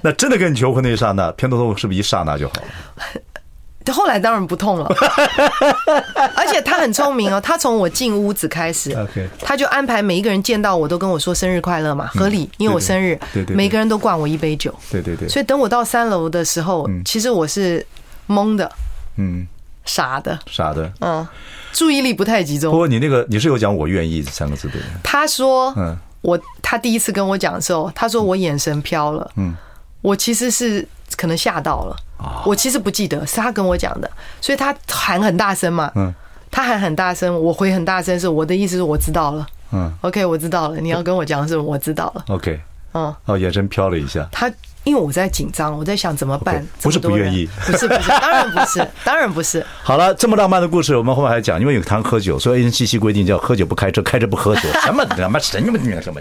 [0.00, 3.92] 那真的跟你求婚那一刹那，偏头痛是不是一刹那就好了？
[3.92, 4.86] 后来当然不痛了。
[6.34, 15.28] 而且他很聪明哦，他从我进屋子开始，OK，他就安排每一个人见到我都跟我说生日快乐嘛，合理，因为我生日，对对，每个人都灌我一杯酒，对对对。
[15.28, 17.86] 所以等我到三楼的时候，其实我是
[18.26, 18.72] 懵的，
[19.18, 19.46] 嗯。
[19.86, 21.26] 傻的，傻的，嗯，
[21.72, 22.70] 注意力不太集中。
[22.70, 24.80] 不过你那个你是有讲我愿意这三个字对。
[25.02, 29.54] 他说，嗯，我他第一次跟我讲的时候，他说我眼神飘了，嗯，
[30.02, 31.96] 我其实是可能吓到了，
[32.44, 36.12] 我其实不记得是他跟我讲的，所以他喊很大声嘛，嗯，
[36.50, 42.60] 他喊很大声，我回很大声，是我的意思是我知道了，嗯，OK，我知道了，你要跟我讲的是我知道了，OK，
[42.92, 44.50] 嗯，哦，眼神飘了一下，他。
[44.86, 46.62] 因为我在紧张，我在想怎么办。
[46.62, 49.66] Okay, 不是不愿意，不是不是，当然不是， 当然不是。
[49.82, 51.60] 好了，这么浪漫的故事，我们后面还讲。
[51.60, 54.68] 因为有谈喝酒，所以 ANCC 规定叫喝酒不开车，开车不喝酒。
[54.86, 56.20] 什么什么什么什么？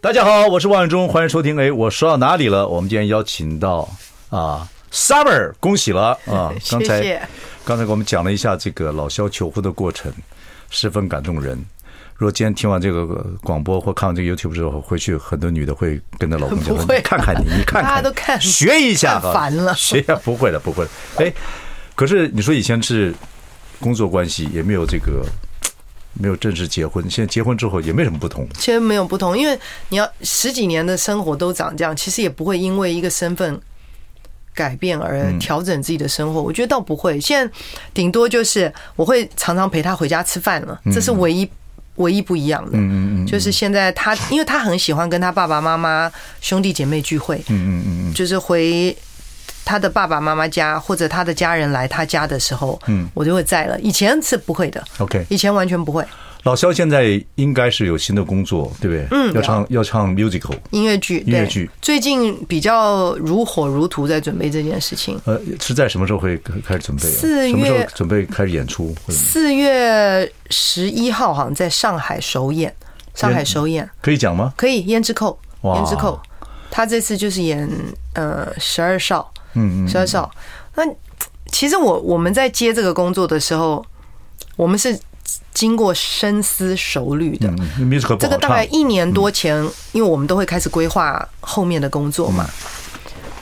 [0.00, 1.56] 大家好，我是王伟忠，欢迎收听。
[1.56, 2.66] 哎，我说到哪里了？
[2.66, 3.88] 我们今天邀请到
[4.28, 6.50] 啊，Summer，恭喜了啊！
[6.68, 7.22] 刚才谢谢
[7.64, 10.12] 刚才给我们讲了一下这个老萧求婚的过程，
[10.68, 11.64] 十分感动人。
[12.18, 13.04] 如果今天听完这个
[13.42, 21.32] 广播或看完这个 YouTube 之后，回去很多女的会跟着老公讲：“你看看你，你看看， 大家都看，学一下，烦了，学一下，不会了，不会了。”哎，
[21.94, 23.14] 可是你说以前是
[23.80, 25.26] 工作关系，也没有这个
[26.14, 28.48] 没有正式结婚，现在结婚之后也没什么不同。
[28.54, 29.58] 其实没有不同，因为
[29.90, 33.60] 你要十几年的生活都长这样，其实也不会因为一个身份
[34.54, 37.20] 改变而调整自己的生活，我觉得倒不会。
[37.20, 37.54] 现在
[37.92, 41.46] 顶多就是我会常常陪他回家吃饭了，这是唯一
[41.96, 42.72] 唯一不一样的。
[42.74, 47.36] 嗯嗯嗯，就是现在他，因为他很喜欢跟他爸爸妈妈兄弟姐妹聚会。
[47.48, 48.96] 嗯嗯嗯，就是回
[49.64, 53.78] 他的爸爸妈妈家或者他的家人来他家的时候，嗯，我就会在了。
[53.80, 54.82] 以前是不会的。
[54.98, 56.04] OK，以前完全不会。
[56.46, 59.08] 老肖现在应该是有新的工作，对不对？
[59.10, 65.20] 嗯，要唱要唱 musical 音乐剧，音乐剧最近比较如火如荼在准备这件事情。
[65.24, 67.02] 呃，是在什么时候会开始准备？
[67.02, 68.94] 四月什么时候准备开始演出？
[69.08, 72.72] 四月十一号好像在上海首演，
[73.12, 74.54] 上海首演可以讲吗？
[74.56, 76.16] 可以，胭脂扣，胭脂扣，
[76.70, 77.68] 他这次就是演
[78.12, 80.30] 呃十二少，嗯嗯，十二少。
[80.76, 80.84] 那
[81.50, 83.84] 其实我我们在接这个工作的时候，
[84.54, 84.96] 我们是。
[85.52, 87.52] 经过深思熟虑的，
[88.18, 89.56] 这个大概一年多前，
[89.92, 92.48] 因为我们都会开始规划后面的工作嘛。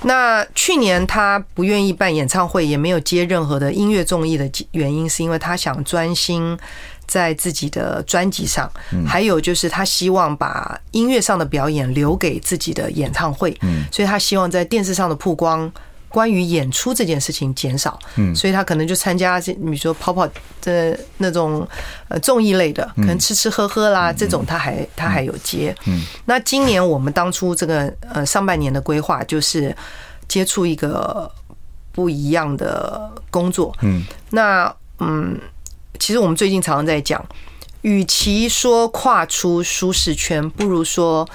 [0.02, 6.56] 那去年他不愿意办演唱会，也没有接任何的音乐综艺的原因，是因为他想专心
[7.06, 8.70] 在自己的专辑上，
[9.06, 13.58] 还有就是他希望把音乐上的表演留给自己的演唱会，
[13.90, 15.72] 所以他希望在电视上的曝光。
[16.14, 20.24] 关于演出这件事情减少，嗯，所以他可能就参加，比如说跑跑
[20.62, 21.66] 的那种
[22.06, 26.02] 呃综艺类的，可能吃吃喝喝啦，这种他还他还有接，嗯。
[26.24, 29.76] 那今年我们当初这个呃上半年的规划就是
[30.28, 31.28] 接触一个
[31.90, 34.04] 不一样的工作，嗯。
[34.30, 35.36] 那嗯，
[35.98, 37.20] 其实我们最近常常在讲，
[37.80, 41.28] 与其说跨出舒适圈，不如说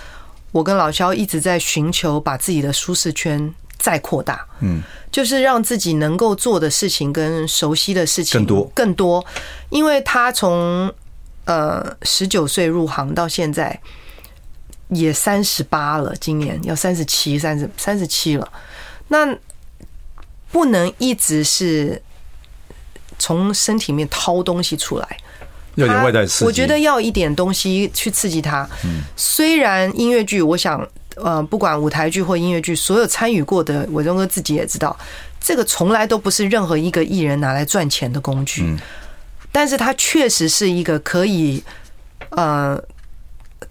[0.54, 3.54] 我跟老肖一直在寻求把自己的舒适圈。
[3.80, 8.72] 再扩大，嗯，就是让自己能够做的事情跟熟悉的事情更多。
[8.76, 9.26] 更多，
[9.70, 10.94] 因为他从
[11.46, 13.80] 呃十九岁入行到现在
[14.90, 18.52] 也三十八了，今年要三十七、三十三十七了，
[19.08, 19.34] 那
[20.52, 22.02] 不能一直是
[23.18, 25.18] 从身体里面掏东西出来，
[25.76, 28.70] 要有外在刺激，我觉得要一点东西去刺激他。
[28.84, 30.86] 嗯，虽然音乐剧，我想。
[31.24, 34.98] 呃，不管舞台剧或音乐剧，所有参与过的伟忠哥自己也知道，
[35.40, 38.64] 这个从来都不是任何一个艺人拿来赚钱的工具。
[38.64, 38.78] 嗯，
[39.52, 41.64] 但是它确实是一个可以
[42.32, 42.82] 呃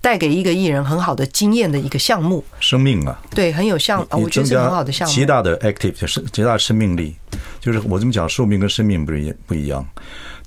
[0.00, 2.44] 带给一个艺人很好的经验的一个项目。
[2.60, 7.16] 生命啊，对，很有像，我觉得是很好的项目，极大的 active 就是极大的生命力。
[7.60, 9.84] 就是我这么讲，寿命跟生命不是一不一样。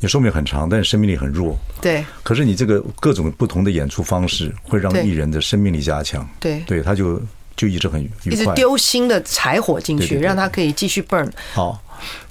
[0.01, 1.55] 你寿命很长，但是生命力很弱。
[1.79, 2.03] 对。
[2.23, 6.27] 可是你这个各种不同的演出方式，会让艺人的生命力加强。
[6.39, 6.59] 对。
[6.65, 7.21] 对，他就
[7.55, 8.31] 就一直很愉快。
[8.31, 11.31] 一直丢新的柴火进去，让他可以继续 burn。
[11.53, 11.79] 好，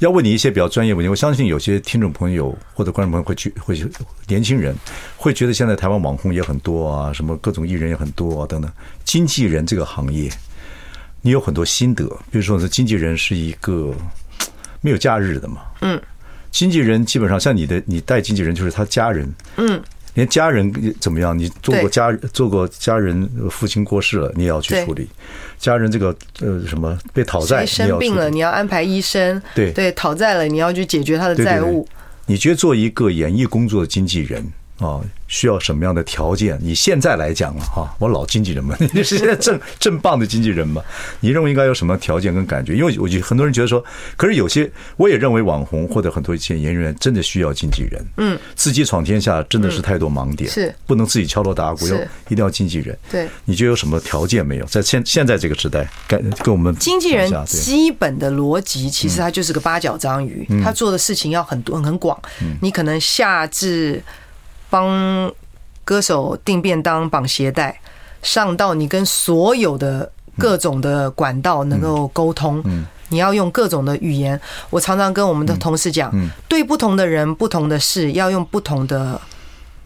[0.01, 1.09] 要问你一些比较专业问题。
[1.09, 3.81] 我相信有些听众朋友或者观众朋友会去，会
[4.27, 4.75] 年轻人
[5.17, 8.69] 会觉得现在台湾网红也很多啊，什么各种艺人也很多啊等等。
[9.05, 10.29] 经纪人这个行业，
[11.23, 12.05] 你有很多心得。
[12.33, 13.95] 比如说，这经纪人是一个
[14.81, 15.63] 没有假日的嘛？
[15.83, 16.03] 嗯。
[16.51, 19.81] 经纪人基本上像你的，你带经纪人就是他家人，嗯，
[20.15, 25.09] 连家人怎么样，你做过家做过家人父亲过世了，你也要去处理，
[25.59, 29.73] 家人这个呃什么被讨债，生病了你要安排医生，对。
[29.73, 31.87] 对，讨债了你要去解决他的债务。
[32.27, 34.45] 你觉得做一个演艺工作的经纪人
[34.81, 35.01] 啊？
[35.31, 36.59] 需要什么样的条件？
[36.61, 40.83] 你现在来讲了哈，我老经纪人嘛， 你是现在正正棒的经纪人嘛？
[41.21, 42.75] 你认为应该有什么条件跟感觉？
[42.75, 43.81] 因为我觉得很多人觉得说，
[44.17, 48.05] 可是有些我也认为网红或者很多一些演员真的需要经纪人。
[48.17, 52.99] 嗯，自己闯天下真的是太多盲点，是不能自己敲锣打鼓，要一定要经纪人。
[53.09, 54.65] 对，你觉得有什么条件没有？
[54.67, 62.21] 在现现在这个时代，跟跟我们经纪人基本的逻辑，其实他就是个八角章鱼，他做的事情要很多很广。
[62.61, 64.03] 你可能下至。
[64.71, 65.31] 帮
[65.85, 67.81] 歌手订便当、绑鞋带，
[68.23, 72.63] 上到你跟所有的各种的管道能够沟通，
[73.09, 74.41] 你要用各种的语言。
[74.71, 76.13] 我常常跟我们的同事讲，
[76.47, 79.21] 对不同的人、不同的事，要用不同的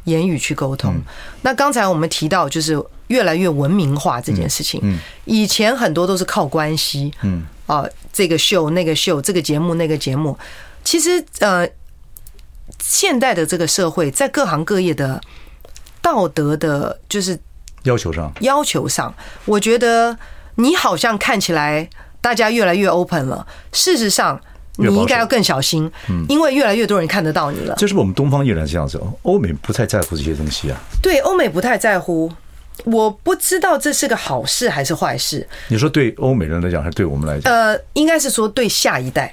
[0.05, 0.95] 言语去沟通。
[1.41, 5.01] 那刚才我们提到，就是越来越文明化这件事情。
[5.25, 10.37] 以前很多都是靠关系，嗯啊，这个秀、那个秀，这个节目、那个节目，
[10.85, 11.67] 其实呃。
[12.81, 15.21] 现代的这个社会，在各行各业的
[16.01, 17.39] 道德的，就是
[17.85, 20.17] 要求上，要求上，我觉得
[20.57, 21.89] 你好像看起来
[22.21, 23.47] 大家越来越 open 了。
[23.73, 24.41] 事实上，
[24.77, 25.91] 你应该要更小心，
[26.29, 27.75] 因为越来越多人看得到你了。
[27.77, 30.81] 这是我们东方艺人这样子，欧美不太在乎这些东西啊。
[31.03, 32.33] 对，欧美不太在乎。
[32.85, 35.47] 我不知道这是个好事还是坏事。
[35.69, 37.53] 你说对欧美人来讲，还是对我们来讲？
[37.53, 39.33] 呃，应该是说对下一代。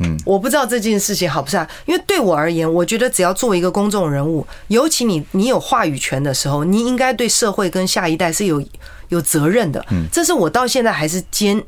[0.00, 8.62] 嗯，我不知道这件事情好不好，因为对我而言，我觉得只要作为一个公众人物，尤其你你有话语权的时候，你应该对社会跟下一代是有
[9.08, 9.84] 有责任的。
[9.90, 11.62] 嗯，这是我到现在还是坚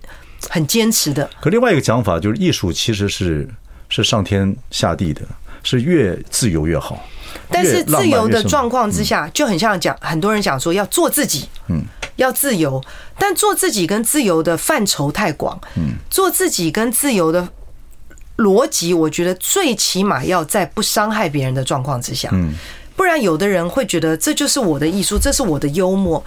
[0.48, 1.28] 很坚持的。
[1.40, 3.48] 可另外一个讲法就是，艺术其实是
[3.88, 5.20] 是上天下地的，
[5.62, 7.06] 是越自由越好。
[7.48, 11.82] 但是自由的状况之下，就很像讲，很多人讲说要做自己，嗯，
[12.16, 12.82] 要自由。
[13.18, 17.48] 但做自己跟自由的范畴太广，嗯，做自己跟自由的
[18.42, 22.52] 逻辑，我觉得最起码要在不伤害别人的状况之下，嗯，
[22.96, 26.22] 不然有的人会觉得这就是我的艺术，这是我的幽默。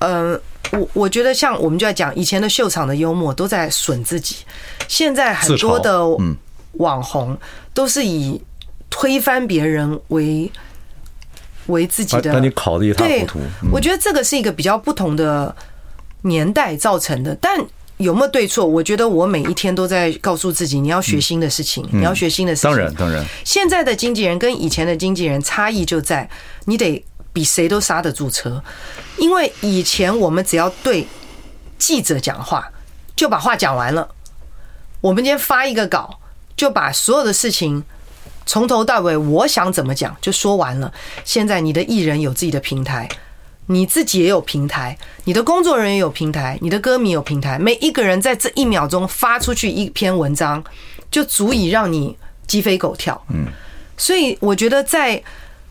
[0.00, 0.40] 嗯，
[0.72, 4.36] 我我觉得像我们就在讲以前的秀场的幽默都在损自己，
[4.88, 6.04] 现在很多的
[6.74, 7.38] 网红
[7.72, 8.42] 都是以。
[8.96, 10.48] 推翻别人为
[11.66, 13.40] 为自己的，把你考的一塌糊涂。
[13.72, 15.52] 我觉得这个是一个比较不同的
[16.22, 17.58] 年代造成的，但
[17.98, 18.66] 有没有对错？
[18.66, 22.70] 我觉得我每一天都在告诉自己，你要学新的事情，你要学新的事情。
[22.70, 23.24] 当然，当然。
[23.44, 26.28] 现在的经纪人跟以前的经纪人差异就在，
[26.64, 28.62] 你得比谁都刹得住车，
[29.18, 31.06] 因为以前我们只要对
[31.78, 32.68] 记者讲话，
[33.14, 34.08] 就把话讲完了。
[35.00, 36.18] 我们今天发一个稿，
[36.56, 37.82] 就把所有的事情。
[38.46, 40.92] 从头到尾，我想怎么讲就说完了。
[41.24, 43.08] 现在你的艺人有自己的平台，
[43.66, 47.58] 你自己也有平台，你的工作人员有平台，你的歌迷有平台。
[47.58, 50.62] 每一个人在这一秒钟发出去一篇文章，
[51.10, 53.20] 就足以让你鸡飞狗跳。
[53.30, 53.46] 嗯，
[53.96, 55.22] 所以我觉得在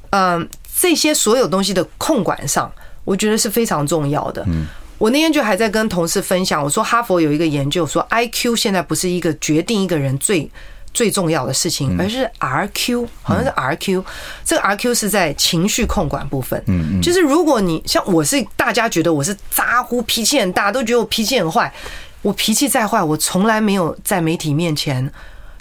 [0.09, 2.71] 嗯这些所有东西的控管上，
[3.03, 4.43] 我觉得是非常重要的。
[4.47, 4.65] 嗯，
[4.97, 10.49] 我那天就还在跟同事分享，我说哈佛有一个研究说，IQ 现在不是一个决定一个人最。
[10.93, 14.03] 最重要的事情，而是 RQ，好像是 RQ，
[14.45, 16.63] 这个 RQ 是在情绪控管部分。
[16.67, 21.73] 嗯，就是如果你像我是大家觉得我是咋呼，脾气很大，都觉得我脾气很坏。
[22.21, 25.11] 我脾气再坏，我从来没有在媒体面前，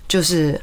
[0.07, 0.61] 就是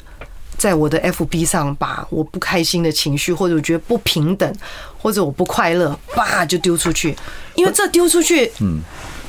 [0.58, 4.56] 在我的 FB 上把我不开心的情绪，或者我觉得不平等，
[4.98, 7.14] 或者我不快乐，叭就丢出去，
[7.56, 8.80] 因为这丢出去，嗯，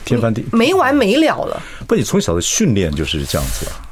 [0.05, 1.61] 天翻地没完没了了。
[1.89, 3.90] 不，你从小的训练就是这样子啊。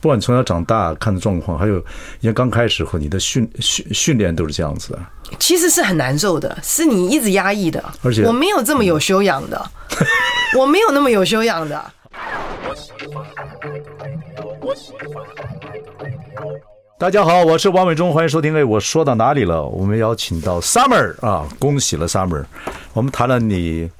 [0.00, 1.82] 不管你从小长大看的状况，还有
[2.20, 5.00] 你刚开始和你的训训训练都是这样子的，
[5.40, 7.82] 其实是很难受的，是你一直压抑的。
[8.02, 9.70] 而且我没有这么有修养的，
[10.56, 11.84] 我没有那么有修养的。
[16.98, 18.54] 大家好，我是王伟忠，欢迎收听。
[18.54, 19.64] 哎，我说到哪里了？
[19.64, 22.44] 我们邀请到 Summer 啊，恭喜了 Summer。
[22.92, 23.90] 我们谈了你。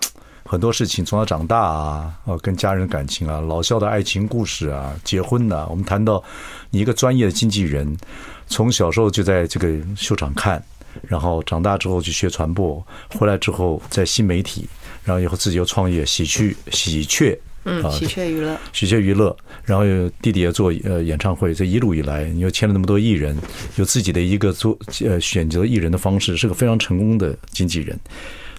[0.48, 6.24] 很多事情从小长大啊，哦，跟家人感情啊，老萧的爱情故事啊，结婚呐、我们谈到
[6.70, 7.94] 你一个专业的经纪人，
[8.46, 10.62] 从小时候就在这个秀场看，
[11.02, 14.66] 然后长大之后去学传播，回来之后在新媒体，
[15.04, 19.84] 然后以后自己又创业喜鹊喜鹊，嗯，喜鹊娱乐，喜鹊娱乐，然后
[20.22, 23.36] 弟弟也做呃演唱会，这一路以来你又签了那么多艺人，
[23.76, 24.74] 有自己的一个做
[25.04, 28.00] 呃选择艺人的方式，是个非常成功的经纪人。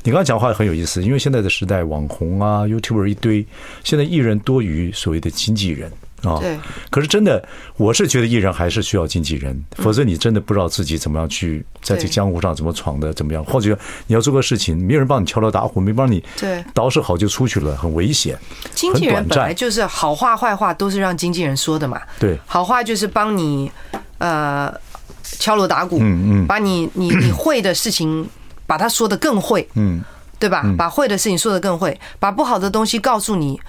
[0.09, 3.45] 你刚刚讲话很有意思，因为现在的时代，网红啊、YouTuber 一堆，
[3.83, 5.87] 现在艺人多于所谓的经纪人
[6.23, 6.39] 啊。
[6.39, 6.57] 对。
[6.89, 7.47] 可是真的，
[7.77, 13.45] 我是觉得艺人还是需要经纪人，否则你真的不知道自己怎么样去在这江湖上怎么闯的，怎么样。
[13.45, 18.35] 或者你要做个事情，没有人帮你敲锣打鼓，没帮你对捯饬好就出去了，很危险。
[18.73, 22.01] 经纪人本来就是好话坏话都是让经纪人说的嘛。
[22.17, 22.35] 对。
[22.47, 23.71] 好话就是帮你
[24.17, 24.73] 呃
[25.21, 28.27] 敲锣打鼓，嗯嗯，把你你你会的事情。
[28.69, 29.99] 把他说的更会，嗯，
[30.37, 30.63] 对吧？
[30.77, 33.59] 把会的事情说的更会，把不好的东西告诉你，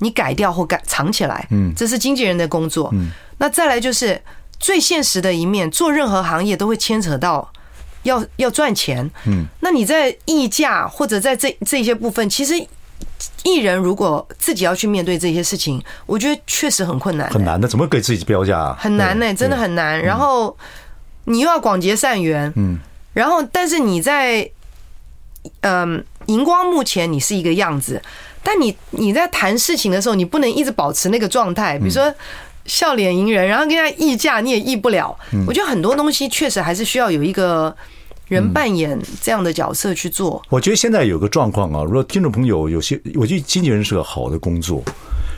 [0.00, 2.90] 你改掉或改藏起来，嗯，这是经纪人的工作。
[2.92, 3.08] 嗯，
[3.38, 4.20] 那再来就是
[4.60, 7.50] 最现实的一面，做任何行业都会牵扯到
[8.02, 12.54] 要要赚钱，嗯，那你在溢价或者在这这些部分，其实
[13.44, 18.76] 艺人如果自己要去面对这些事情，我觉得确实很困难，很难的，怎么给自己标价啊？
[18.78, 19.98] 很难呢，真的很难。
[20.02, 20.54] 然后
[21.24, 22.78] 你又要广结善缘，嗯。
[23.18, 24.48] 然后，但是你在，
[25.62, 28.00] 嗯，荧光幕前你是一个样子，
[28.44, 31.76] 但你你在谈事情的时候，你不能一直保持那个状态。
[31.76, 32.14] 比如说
[32.66, 35.18] 笑脸迎人，然后跟人家议价，你也议不了。
[35.48, 37.76] 我觉得很多东西确实还是需要有一个
[38.28, 40.40] 人扮演这样的角色去做。
[40.48, 44.80] 我觉得现在有个状况啊，如果听众朋友有些，我觉得经纪人是个好的工作，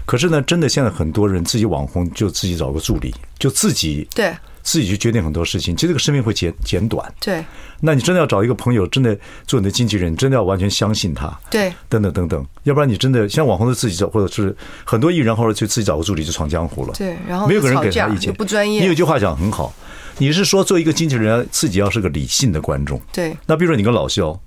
[0.05, 4.35] 可是呢，真的现在很多人自己网红就自己找个助理，就自己对。
[4.63, 7.13] 自己去决定很多事情，其实这个生命会减减短。
[7.21, 7.45] 对，
[7.81, 11.33] 那你真的要找一个朋友，真的做你的经纪人，真的要完全相信他。
[11.51, 14.55] 对，等等等等，要不然你真的像网红的自己找，或者是
[14.85, 16.93] 很多艺人，或者去自己找个助理就闯江湖了。
[16.97, 18.83] 对，然后没有个人给他意见，不专业。
[18.83, 19.73] 你有句话讲很好，
[20.19, 23.01] 你是说做一个经纪人，自己要是个理性的观众。
[23.13, 23.35] 对。
[23.47, 24.39] 那比如说你跟老肖，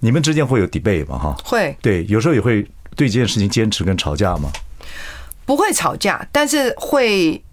[0.00, 1.18] 你们之间会有 debate 吗？
[1.18, 1.76] 哈，会。
[1.82, 2.62] 对，有时候也会
[2.96, 4.50] 对这件事情坚持跟吵架吗？
[5.44, 7.44] 不会吵架，但是会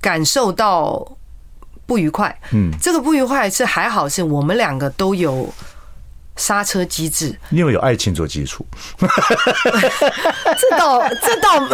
[0.00, 1.06] 感受到。
[1.86, 5.48] 不愉快，嗯，这个不愉快是还好，是我们两个都有
[6.36, 8.66] 刹车机制，因为有爱情做基础。
[8.98, 11.66] 这 倒这倒，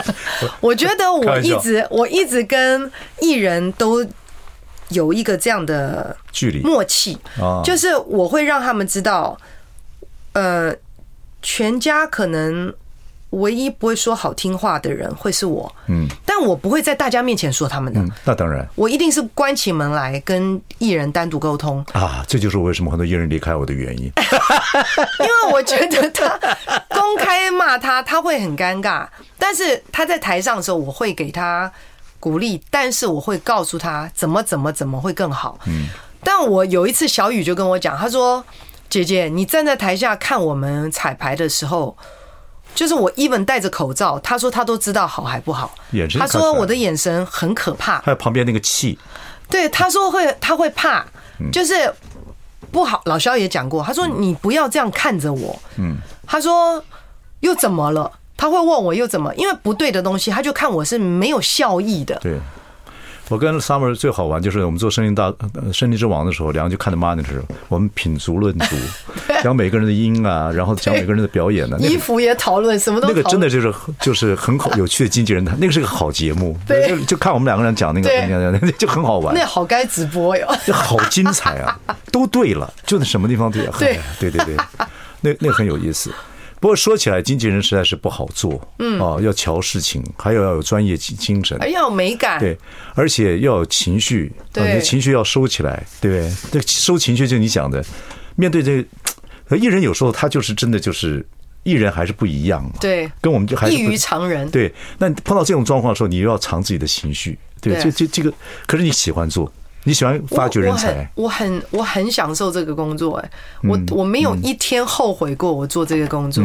[0.60, 2.90] 我觉得我一直我一直跟
[3.20, 4.04] 艺人都
[4.88, 6.60] 有一个这样的距离。
[6.60, 7.18] 默契，
[7.62, 9.38] 就是我会让他们知道，
[10.32, 10.74] 呃，
[11.42, 12.72] 全家可能。
[13.30, 21.84] 唯一不会说好听话的人会是我，嗯，但我不会在大家面前说他们的，嗯，那当然，我一定是关起门来跟艺人单独沟通。
[21.92, 24.06] 啊，这就是为什么很多艺人离开我的原因，
[25.20, 26.28] 因为我觉得他
[26.88, 29.06] 公开骂他，他会很尴尬，
[29.38, 31.70] 但是他在台上的时候，我会给他
[32.18, 35.86] 鼓励，但是我会告诉他怎么怎么怎么会更好，嗯，
[36.24, 38.44] 但我有一次小雨就跟我讲，他说
[38.90, 41.96] ：“姐姐，你站在台下看我们彩排的时候。”
[42.80, 45.70] 就是我 even 戴着口罩，他说他都知道好还不好。
[46.18, 48.00] 他说我的眼神很可怕。
[48.00, 48.98] 还有旁边那个气。
[49.50, 51.04] 对，他说会，他会怕，
[51.52, 51.92] 就是
[52.70, 53.02] 不好。
[53.04, 55.60] 老肖也讲过，他说你不要这样看着我。
[55.76, 55.98] 嗯。
[56.26, 56.82] 他说
[57.40, 58.10] 又怎么了？
[58.34, 59.34] 他会问我又怎么？
[59.34, 62.18] 因为不对的东西，他就看我是没有效益的。
[62.22, 62.38] 对。
[63.30, 65.32] 我跟 Summer 最好玩，就是我们做《声林大
[65.72, 68.76] 声林之王》的时候，两个就看着 monitor，我们品足论足，
[69.44, 71.78] 讲每个人的音啊，然后讲每个人的表演呢、啊。
[71.80, 73.06] 衣服也讨论，什么都。
[73.06, 79.32] 那个真的就是就是很好有趣的经纪人，他那个是个好节目，对，就就看我们两个人讲那个，就很好玩。
[79.32, 81.78] 那好该直播哟，就好精彩啊！
[82.10, 84.56] 都对了，就是什么地方对了，对对对对，
[85.20, 86.12] 那那很有意思。
[86.60, 92.56] 不过说起来，经纪人实在是不好做，嗯，哦，要瞧事情，还有要有专业精精神，还要有美感，对，
[92.94, 96.30] 而且要有情绪，对，情绪要收起来，对？
[96.52, 97.82] 这收情绪就你讲的，
[98.36, 98.84] 面对这
[99.48, 101.26] 个艺人，有时候他就是真的就是
[101.62, 104.70] 艺人还是不一样嘛，对，跟我们就还是异于常人，对。
[104.98, 108.30] 那碰到这种状况的时候，你又要藏自己的情绪，对，这这这个，
[108.66, 109.50] 可是你喜欢做。
[109.84, 111.10] 你喜欢发掘人才？
[111.14, 113.30] 我很我很享受这个工作，哎，
[113.62, 116.44] 我我没有一天后悔过我做这个工作，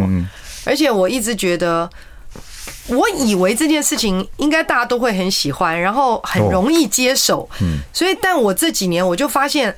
[0.63, 1.89] 而且我一直觉得，
[2.87, 9.75] 我以为这件事情应该大家都会很喜欢，然后很容易接受，嗯，所以但我这几年我就发现，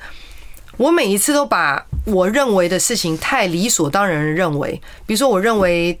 [0.76, 6.00] 我每一次都把我认为的事情太理所当然的认为，比如说我认为，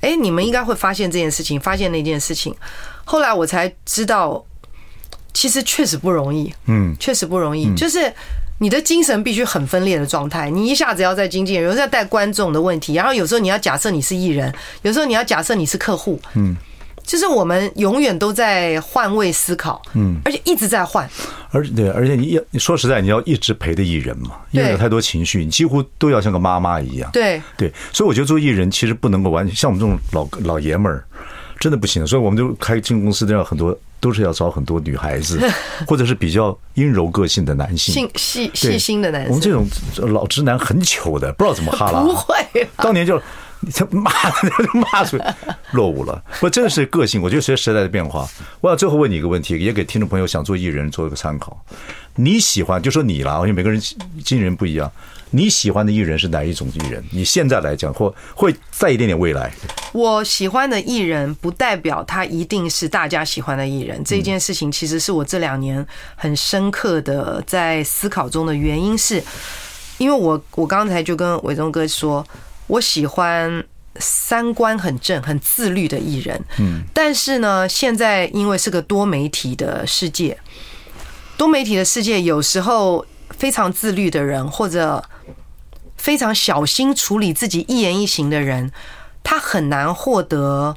[0.00, 2.56] 哎，你们应该会发现这件事情，发现那件事情，
[3.04, 4.42] 后来我才知道。
[5.34, 7.74] 其实确实不容易，嗯，确实不容易。
[7.74, 8.10] 就是
[8.58, 14.50] 你的精神必须很分裂的状态，你一下子要在经纪人，有时候要带观众的问题，然后有时候你要假设你是艺人，
[14.82, 16.56] 有时候你要假设你是客户，嗯，
[17.02, 21.06] 就是我们永远都在换位思考，嗯，而且一直在换。
[21.50, 27.10] 而对，而且你要你说实在，你要一直陪着艺人嘛，因为有太多情绪，你几乎都要像个妈妈一样。
[27.12, 31.04] 对对，所以我觉得做艺人其实不能够完全像我们这种老老爷们儿，
[31.64, 32.06] 真的不行。
[32.06, 33.74] 所以我们就开进公司都要很多。
[34.00, 35.40] 都是要找很多女孩子，
[35.88, 39.30] 或者是比较阴柔个性的男性，细细细心的男性。
[39.30, 39.66] 我们这种
[40.12, 42.02] 老直男很糗的，不知道怎么哈拉。
[42.02, 42.36] 不会，
[42.76, 43.18] 当年就
[43.72, 44.12] 他骂
[44.74, 45.34] 骂出来
[45.70, 46.22] 落伍了。
[46.38, 47.22] 不，真的是个性。
[47.22, 48.28] 我觉得随着时代的变化，
[48.60, 51.58] 我想最后问你一个问题，也给听众朋友想做艺人做一个参考。
[52.14, 54.92] 你喜欢就说你啦，因为每个人经纪人不一样。
[55.34, 57.02] 你喜欢的艺人是哪一种艺人？
[57.10, 59.52] 你现在来讲，或会再一点点未来。
[59.92, 64.00] 我喜欢的艺人不代表他一定是大家喜欢的艺人。
[64.04, 69.20] 这件事情其实是我这两年很深刻的在思考中的原因，是
[69.98, 72.24] 因为我我刚才就跟伟忠哥说，
[72.68, 73.64] 我喜欢
[73.96, 76.40] 三观很正、很自律的艺人。
[76.60, 80.38] 嗯，但是呢，现在因为是个多媒体的世界，
[81.36, 85.04] 多媒体的世界有时候非常自律的人或者。
[85.96, 88.70] 非常小心处理自己一言一行的人，
[89.22, 90.76] 他很难获得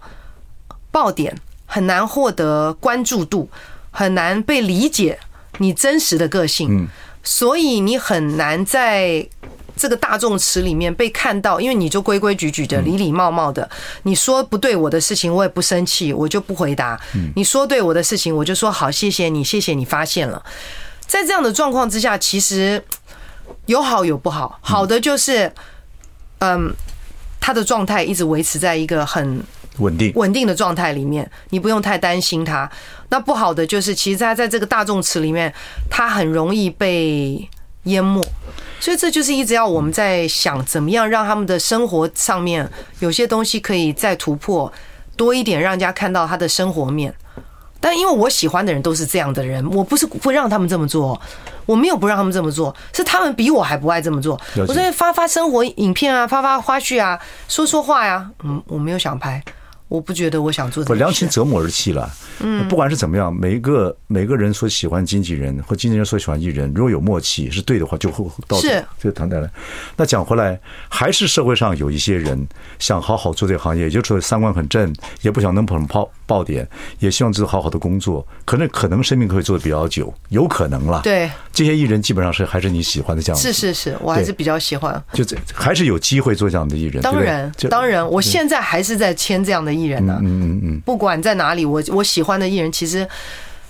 [0.89, 1.35] 爆点，
[1.65, 3.49] 很难获得关注度，
[3.91, 5.19] 很难被理解
[5.57, 6.87] 你真实的个性。
[7.23, 9.27] 所以你很难在
[9.75, 13.69] 这个大众池里面被看到，因为你就规规矩矩的、礼礼貌貌的。
[14.03, 16.97] 你说不对我的事情，我也不生气，我就不回答。
[17.35, 20.41] 你说对我的事情，我就说好，谢谢你，谢谢你发现了。
[21.07, 22.83] 在这样的状况之下，其实。
[23.65, 25.51] 有好有不好，好的就是，
[26.39, 26.73] 嗯，
[27.39, 29.41] 他的状态一直维持在一个很
[29.79, 32.69] 稳定稳定的状态里面，你不用太担心他。
[33.09, 35.53] 那不好的就是，其实他在这个大众池里面，
[35.89, 37.49] 他很容易被
[37.83, 38.21] 淹没。
[38.79, 44.71] 所以这就是一直要我们在想，怎么样让他们的生活上面有些东西可以再突破
[45.17, 47.13] 多一点，让人家看到他的生活面。
[47.79, 51.19] 但因为我喜欢的人都是这样的人，我不是会让他们这么做，
[51.65, 54.39] 我没有不让他们这么做，是他们比我还不爱这么做。
[54.67, 59.43] 我在发发生活影片啊，发发花絮啊，说说话呀，嗯，我没有想拍，
[59.87, 60.87] 我不觉得我想做这。
[60.87, 62.09] 不，良禽择木而栖了。
[62.39, 69.49] 嗯，不管是怎么样，每一个每个人所喜欢经纪人或经纪人所喜欢艺人，如果有默契是对的话，就会到这就谈谈来。
[69.95, 72.47] 那讲回来，还是社会上有一些人
[72.79, 76.67] 想好好做这个行业，也就是说三观很正，也不想能捧爆爆点，
[76.99, 78.25] 也希望自己好好的工作。
[78.45, 81.01] 可能可能生命可以做的比较久，有可能了。
[81.03, 83.51] 对，这些艺人基本上是还是你喜欢的这样子。
[83.51, 85.01] 是是是，我还是比较喜欢。
[85.13, 87.01] 就这还是有机会做这样的艺人。
[87.01, 90.19] 当然，当然，我现在还是在签这样的艺人呢。
[90.21, 93.07] 嗯嗯嗯，不管在哪里，我我喜欢的艺人其实。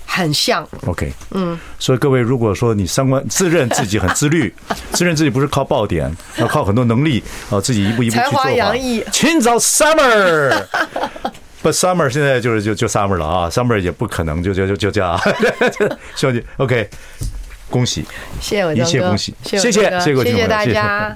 [0.10, 4.52] 很像，OK，嗯，所以各位，如果说你三观自认自己很自律，
[4.94, 8.32] 自认自己不是靠爆点，要靠很多能力啊，自己一步一步去做。
[8.32, 10.64] 才华洋溢，请找 Summer，
[11.62, 15.20] 不，Summer 现在就是就就 Summer 了啊，Summer 也不可能就就就就这样，
[16.16, 16.90] 兄弟，OK，
[17.70, 18.06] 恭喜，
[18.40, 21.16] 谢谢我，一切恭喜，谢谢谢谢谢谢大家。